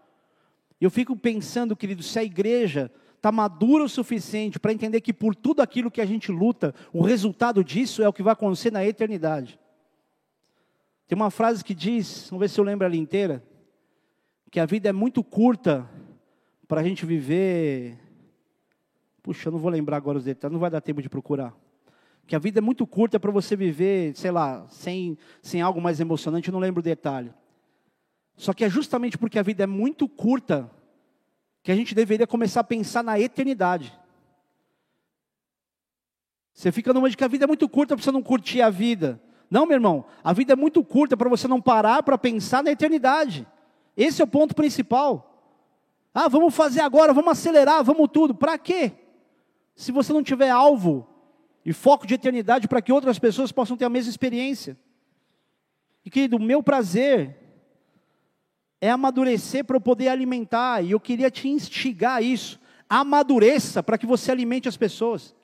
[0.80, 5.36] Eu fico pensando, querido, se a igreja está madura o suficiente para entender que por
[5.36, 8.84] tudo aquilo que a gente luta, o resultado disso é o que vai acontecer na
[8.84, 9.60] eternidade.
[11.06, 13.44] Tem uma frase que diz, vamos ver se eu lembro ela inteira,
[14.52, 15.88] que a vida é muito curta
[16.68, 17.98] para a gente viver.
[19.22, 21.56] Puxa, eu não vou lembrar agora os detalhes, não vai dar tempo de procurar.
[22.26, 26.00] Que a vida é muito curta para você viver, sei lá, sem, sem algo mais
[26.00, 27.32] emocionante, eu não lembro o detalhe.
[28.36, 30.70] Só que é justamente porque a vida é muito curta
[31.62, 33.98] que a gente deveria começar a pensar na eternidade.
[36.52, 38.68] Você fica numa de que a vida é muito curta para você não curtir a
[38.68, 39.18] vida.
[39.50, 42.70] Não, meu irmão, a vida é muito curta para você não parar para pensar na
[42.70, 43.46] eternidade.
[43.96, 45.28] Esse é o ponto principal.
[46.14, 48.34] Ah, vamos fazer agora, vamos acelerar, vamos tudo.
[48.34, 48.92] Para quê?
[49.74, 51.08] Se você não tiver alvo
[51.64, 54.76] e foco de eternidade para que outras pessoas possam ter a mesma experiência.
[56.04, 57.38] E querido, o meu prazer
[58.80, 62.60] é amadurecer para eu poder alimentar, e eu queria te instigar a isso.
[62.88, 65.36] Amadureça para que você alimente as pessoas.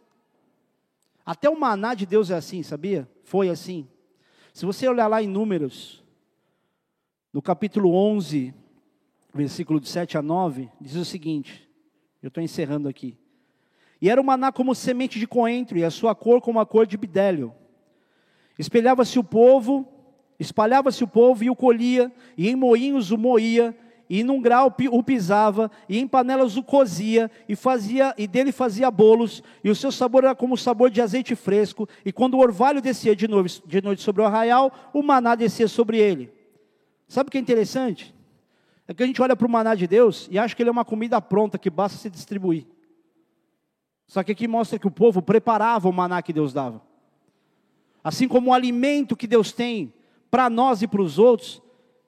[1.25, 3.09] Até o maná de Deus é assim, sabia?
[3.23, 3.87] Foi assim.
[4.53, 6.03] Se você olhar lá em Números,
[7.33, 8.55] no capítulo 11,
[9.35, 11.69] versículo de 7 a 9, diz o seguinte:
[12.23, 13.17] eu estou encerrando aqui.
[14.01, 16.87] E era o maná como semente de coentro, e a sua cor como a cor
[16.87, 17.53] de bidélio.
[18.59, 19.99] Espelhava-se o povo
[20.39, 23.77] Espalhava-se o povo e o colhia, e em moinhos o moía,
[24.09, 28.91] e num grau o pisava, e em panelas o cozia, e fazia e dele fazia
[28.91, 32.39] bolos, e o seu sabor era como o sabor de azeite fresco, e quando o
[32.39, 36.33] orvalho descia de noite, de noite sobre o arraial, o maná descia sobre ele.
[37.09, 38.15] Sabe o que é interessante?
[38.87, 40.73] É que a gente olha para o maná de Deus e acha que ele é
[40.73, 42.67] uma comida pronta que basta se distribuir.
[44.07, 46.81] Só que aqui mostra que o povo preparava o maná que Deus dava.
[48.05, 49.93] Assim como o alimento que Deus tem
[50.31, 51.61] para nós e para os outros,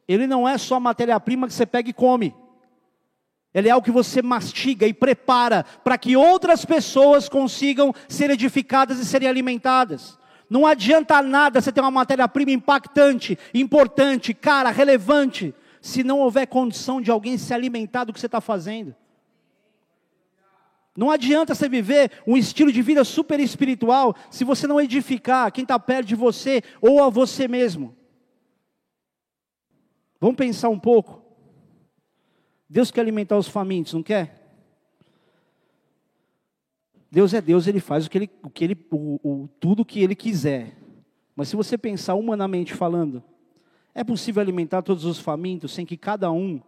[0.07, 2.35] ele não é só matéria-prima que você pega e come.
[3.53, 8.99] Ele é algo que você mastiga e prepara para que outras pessoas consigam ser edificadas
[8.99, 10.19] e serem alimentadas.
[10.51, 17.01] Não adianta nada você ter uma matéria-prima impactante, importante, cara, relevante, se não houver condição
[17.01, 18.93] de alguém se alimentar do que você está fazendo.
[20.97, 25.63] Não adianta você viver um estilo de vida super espiritual se você não edificar quem
[25.63, 27.97] está perto de você ou a você mesmo.
[30.21, 31.23] Vamos pensar um pouco.
[32.69, 34.40] Deus quer alimentar os famintos, não quer?
[37.11, 39.85] Deus é Deus, Ele faz o que Ele, o que ele, o, o, tudo o
[39.85, 40.77] que Ele quiser.
[41.35, 43.23] Mas se você pensar humanamente falando,
[43.95, 46.61] é possível alimentar todos os famintos sem que cada um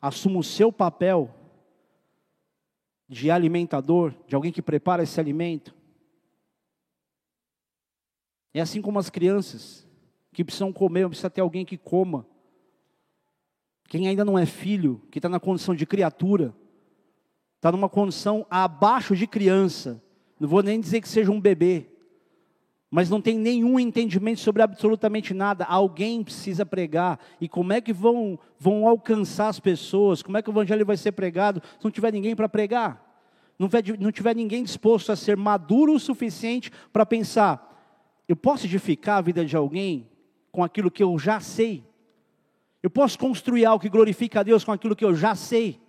[0.00, 1.30] assuma o seu papel
[3.08, 5.74] de alimentador, de alguém que prepara esse alimento?
[8.52, 9.86] É assim como as crianças
[10.32, 12.26] que precisam comer, precisa ter alguém que coma.
[13.88, 16.54] Quem ainda não é filho, que está na condição de criatura,
[17.56, 20.02] está numa condição abaixo de criança,
[20.38, 21.88] não vou nem dizer que seja um bebê,
[22.90, 25.64] mas não tem nenhum entendimento sobre absolutamente nada.
[25.64, 27.18] Alguém precisa pregar.
[27.40, 30.22] E como é que vão, vão alcançar as pessoas?
[30.22, 33.04] Como é que o evangelho vai ser pregado se não tiver ninguém para pregar?
[33.58, 37.76] Não tiver, não tiver ninguém disposto a ser maduro o suficiente para pensar:
[38.28, 40.08] eu posso edificar a vida de alguém
[40.52, 41.84] com aquilo que eu já sei?
[42.82, 45.80] Eu posso construir algo que glorifica a Deus com aquilo que eu já sei?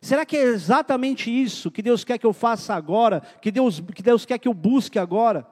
[0.00, 3.20] Será que é exatamente isso que Deus quer que eu faça agora?
[3.42, 5.46] Que Deus, que Deus quer que eu busque agora?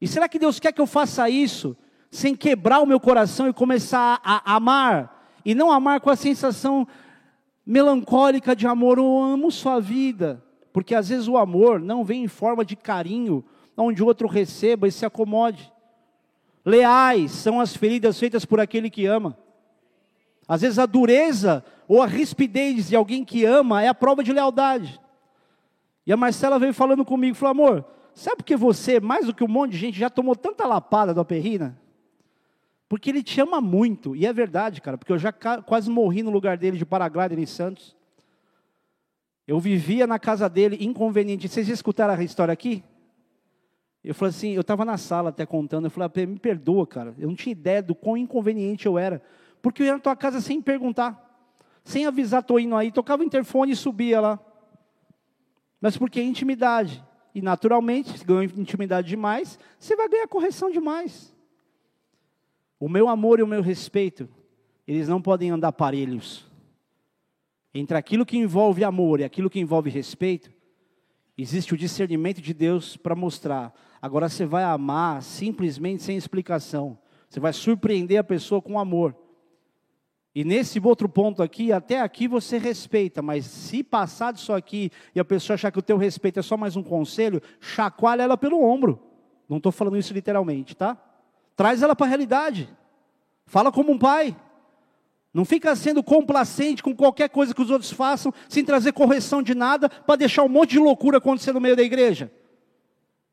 [0.00, 1.76] E será que Deus quer que eu faça isso
[2.10, 5.30] sem quebrar o meu coração e começar a amar?
[5.44, 6.86] E não amar com a sensação
[7.64, 10.42] melancólica de amor, eu amo sua vida.
[10.72, 13.44] Porque às vezes o amor não vem em forma de carinho,
[13.76, 15.72] onde o outro receba e se acomode.
[16.64, 19.38] Leais são as feridas feitas por aquele que ama.
[20.48, 24.32] Às vezes a dureza ou a rispidez de alguém que ama é a prova de
[24.32, 25.00] lealdade.
[26.06, 27.84] E a Marcela veio falando comigo, falou, amor,
[28.14, 31.12] sabe por que você, mais do que um monte de gente, já tomou tanta lapada
[31.12, 31.78] da perrina?
[32.88, 36.30] Porque ele te ama muito, e é verdade, cara, porque eu já quase morri no
[36.30, 37.96] lugar dele de paraglider em Santos.
[39.46, 41.48] Eu vivia na casa dele inconveniente.
[41.48, 42.82] Vocês já escutaram a história aqui?
[44.02, 47.26] Eu falei assim, eu estava na sala até contando, eu falei, me perdoa, cara, eu
[47.26, 49.20] não tinha ideia do quão inconveniente eu era,
[49.60, 51.25] porque eu ia na tua casa sem perguntar,
[51.86, 54.40] sem avisar, estou indo aí, tocava o interfone e subia lá.
[55.80, 57.02] Mas porque é intimidade.
[57.34, 61.34] E naturalmente, se ganhou intimidade demais, você vai ganhar correção demais.
[62.78, 64.28] O meu amor e o meu respeito,
[64.86, 66.44] eles não podem andar parelhos.
[67.72, 70.50] Entre aquilo que envolve amor e aquilo que envolve respeito,
[71.36, 76.96] existe o discernimento de Deus para mostrar Agora você vai amar simplesmente sem explicação.
[77.28, 79.16] Você vai surpreender a pessoa com amor.
[80.36, 85.18] E nesse outro ponto aqui, até aqui você respeita, mas se passar disso aqui e
[85.18, 88.62] a pessoa achar que o teu respeito é só mais um conselho, chacoalha ela pelo
[88.62, 89.00] ombro.
[89.48, 90.94] Não estou falando isso literalmente, tá?
[91.56, 92.68] Traz ela para a realidade.
[93.46, 94.36] Fala como um pai.
[95.32, 99.54] Não fica sendo complacente com qualquer coisa que os outros façam, sem trazer correção de
[99.54, 102.30] nada, para deixar um monte de loucura acontecer no meio da igreja.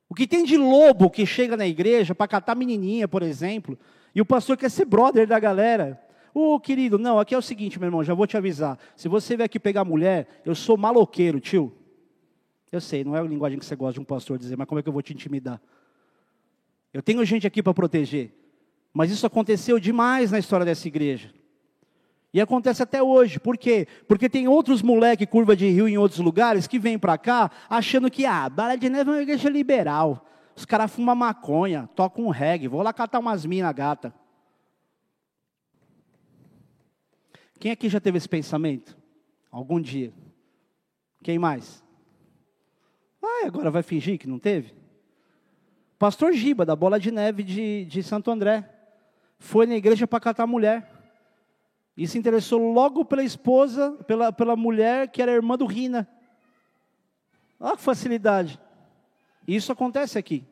[0.07, 3.77] O que tem de lobo que chega na igreja para catar menininha, por exemplo,
[4.15, 6.01] e o pastor quer ser brother da galera.
[6.33, 8.79] Ô oh, querido, não, aqui é o seguinte, meu irmão, já vou te avisar.
[8.95, 11.71] Se você vier aqui pegar mulher, eu sou maloqueiro, tio.
[12.71, 14.79] Eu sei, não é a linguagem que você gosta de um pastor dizer, mas como
[14.79, 15.61] é que eu vou te intimidar?
[16.91, 18.33] Eu tenho gente aqui para proteger.
[18.91, 21.31] Mas isso aconteceu demais na história dessa igreja.
[22.33, 23.39] E acontece até hoje.
[23.39, 23.87] Por quê?
[24.07, 28.09] Porque tem outros moleque curva de rio em outros lugares que vêm para cá achando
[28.09, 30.25] que ah, Bala de Neve é uma igreja liberal.
[30.55, 34.13] Os caras fumam maconha, tocam um reggae, vou lá catar umas minas gata.
[37.63, 38.93] Quem aqui já teve esse pensamento?
[39.49, 40.11] Algum dia?
[41.23, 41.81] Quem mais?
[43.23, 44.75] Ah, agora vai fingir que não teve?
[45.97, 48.69] Pastor Giba, da Bola de Neve de, de Santo André,
[49.39, 50.91] foi na igreja para catar mulher.
[51.95, 56.05] E se interessou logo pela esposa, pela, pela mulher que era irmã do Rina.
[57.57, 58.59] Olha que facilidade.
[59.47, 60.45] Isso acontece aqui.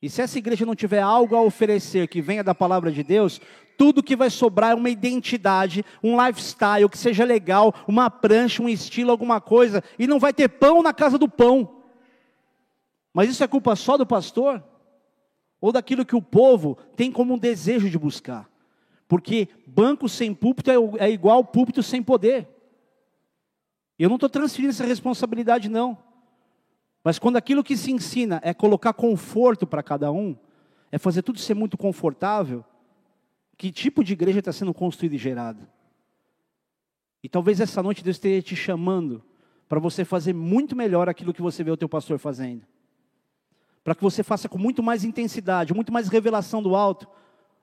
[0.00, 3.40] E se essa igreja não tiver algo a oferecer que venha da palavra de Deus,
[3.76, 8.68] tudo que vai sobrar é uma identidade, um lifestyle que seja legal, uma prancha, um
[8.68, 11.82] estilo, alguma coisa, e não vai ter pão na casa do pão.
[13.12, 14.62] Mas isso é culpa só do pastor?
[15.60, 18.48] Ou daquilo que o povo tem como um desejo de buscar?
[19.08, 22.48] Porque banco sem púlpito é, é igual púlpito sem poder.
[23.98, 25.96] Eu não estou transferindo essa responsabilidade, não.
[27.02, 30.36] Mas quando aquilo que se ensina é colocar conforto para cada um,
[30.90, 32.64] é fazer tudo ser muito confortável,
[33.56, 35.68] que tipo de igreja está sendo construída e gerada?
[37.22, 39.24] E talvez essa noite Deus esteja te chamando
[39.68, 42.64] para você fazer muito melhor aquilo que você vê o teu pastor fazendo.
[43.82, 47.08] Para que você faça com muito mais intensidade, muito mais revelação do alto,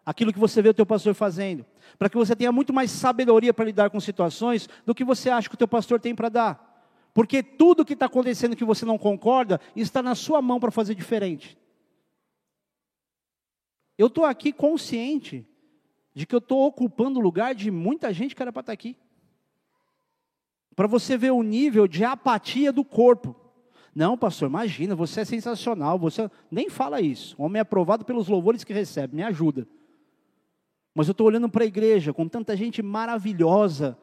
[0.06, 1.65] aquilo que você vê o teu pastor fazendo,
[1.98, 5.48] para que você tenha muito mais sabedoria para lidar com situações do que você acha
[5.48, 6.74] que o teu pastor tem para dar.
[7.14, 10.95] Porque tudo que está acontecendo que você não concorda está na sua mão para fazer
[10.95, 11.57] diferente.
[13.98, 15.48] Eu estou aqui consciente
[16.14, 18.73] de que eu estou ocupando o lugar de muita gente que era para estar tá
[18.73, 18.95] aqui.
[20.76, 23.35] Para você ver o nível de apatia do corpo.
[23.95, 27.35] Não, pastor, imagina, você é sensacional, você nem fala isso.
[27.38, 29.68] Homem é aprovado pelos louvores que recebe, me ajuda.
[30.95, 33.98] Mas eu estou olhando para a igreja com tanta gente maravilhosa,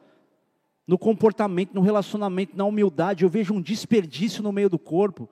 [0.87, 5.29] no comportamento, no relacionamento, na humildade, eu vejo um desperdício no meio do corpo.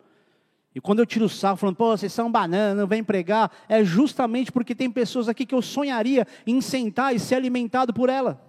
[0.74, 3.84] E quando eu tiro o sarro falando, pô, vocês são banana, não vem pregar, é
[3.84, 8.40] justamente porque tem pessoas aqui que eu sonharia em sentar e ser alimentado por ela.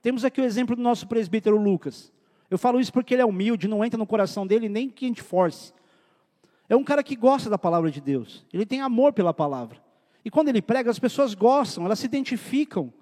[0.00, 2.10] Temos aqui o exemplo do nosso presbítero Lucas.
[2.50, 5.08] Eu falo isso porque ele é humilde, não entra no coração dele nem que a
[5.08, 5.72] gente force.
[6.68, 9.78] É um cara que gosta da palavra de Deus, ele tem amor pela palavra.
[10.24, 12.92] E quando ele prega, as pessoas gostam, elas se identificam.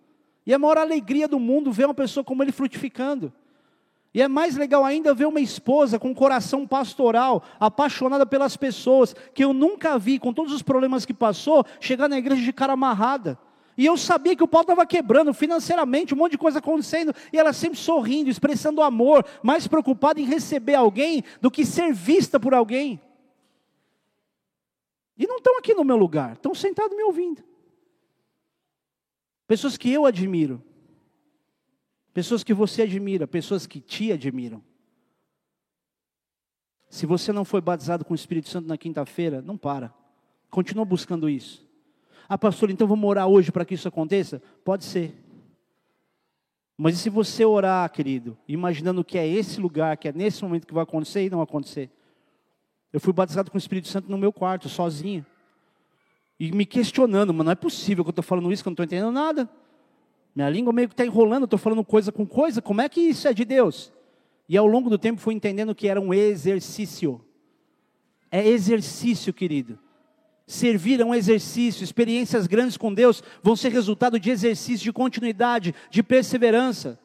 [0.47, 3.33] E é a maior alegria do mundo ver uma pessoa como ele frutificando.
[4.15, 9.45] E é mais legal ainda ver uma esposa com coração pastoral, apaixonada pelas pessoas, que
[9.45, 13.39] eu nunca vi, com todos os problemas que passou, chegar na igreja de cara amarrada.
[13.77, 17.39] E eu sabia que o pau estava quebrando financeiramente, um monte de coisa acontecendo, e
[17.39, 22.55] ela sempre sorrindo, expressando amor, mais preocupada em receber alguém do que ser vista por
[22.55, 23.01] alguém.
[25.17, 27.45] E não estão aqui no meu lugar, estão sentados me ouvindo.
[29.47, 30.63] Pessoas que eu admiro.
[32.19, 34.61] Pessoas que você admira, pessoas que te admiram.
[36.91, 39.95] Se você não foi batizado com o Espírito Santo na quinta-feira, não para.
[40.51, 41.65] Continua buscando isso.
[42.29, 44.43] Ah, pastor, então vamos orar hoje para que isso aconteça?
[44.65, 45.15] Pode ser.
[46.77, 50.67] Mas e se você orar, querido, imaginando que é esse lugar, que é nesse momento
[50.67, 51.89] que vai acontecer e não acontecer?
[52.93, 55.25] Eu fui batizado com o Espírito Santo no meu quarto, sozinho.
[56.37, 58.75] E me questionando, mas não é possível que eu estou falando isso, que eu não
[58.75, 59.49] estou entendendo nada.
[60.39, 63.27] Minha língua meio que está enrolando, estou falando coisa com coisa, como é que isso
[63.27, 63.93] é de Deus?
[64.49, 67.21] E ao longo do tempo fui entendendo que era um exercício.
[68.31, 69.81] É exercício, querido.
[70.47, 75.75] Servir é um exercício, experiências grandes com Deus vão ser resultado de exercício, de continuidade,
[75.91, 77.01] de perseverança.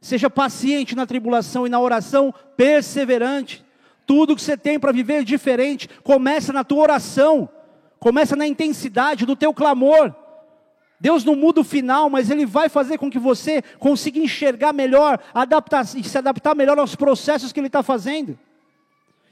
[0.00, 3.64] Seja paciente na tribulação e na oração, perseverante.
[4.06, 7.48] Tudo que você tem para viver diferente começa na tua oração
[7.98, 10.14] começa na intensidade do teu clamor.
[10.98, 15.20] Deus não muda o final, mas Ele vai fazer com que você consiga enxergar melhor,
[15.34, 18.38] adaptar, se adaptar melhor aos processos que Ele está fazendo.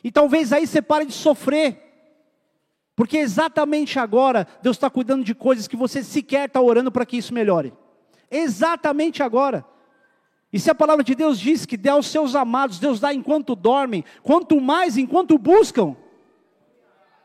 [0.03, 1.81] E talvez aí você pare de sofrer,
[2.95, 7.17] porque exatamente agora Deus está cuidando de coisas que você sequer está orando para que
[7.17, 7.73] isso melhore.
[8.31, 9.65] Exatamente agora.
[10.53, 13.57] E se a palavra de Deus diz que dá aos seus amados, Deus dá enquanto
[13.57, 15.97] dormem, quanto mais enquanto buscam.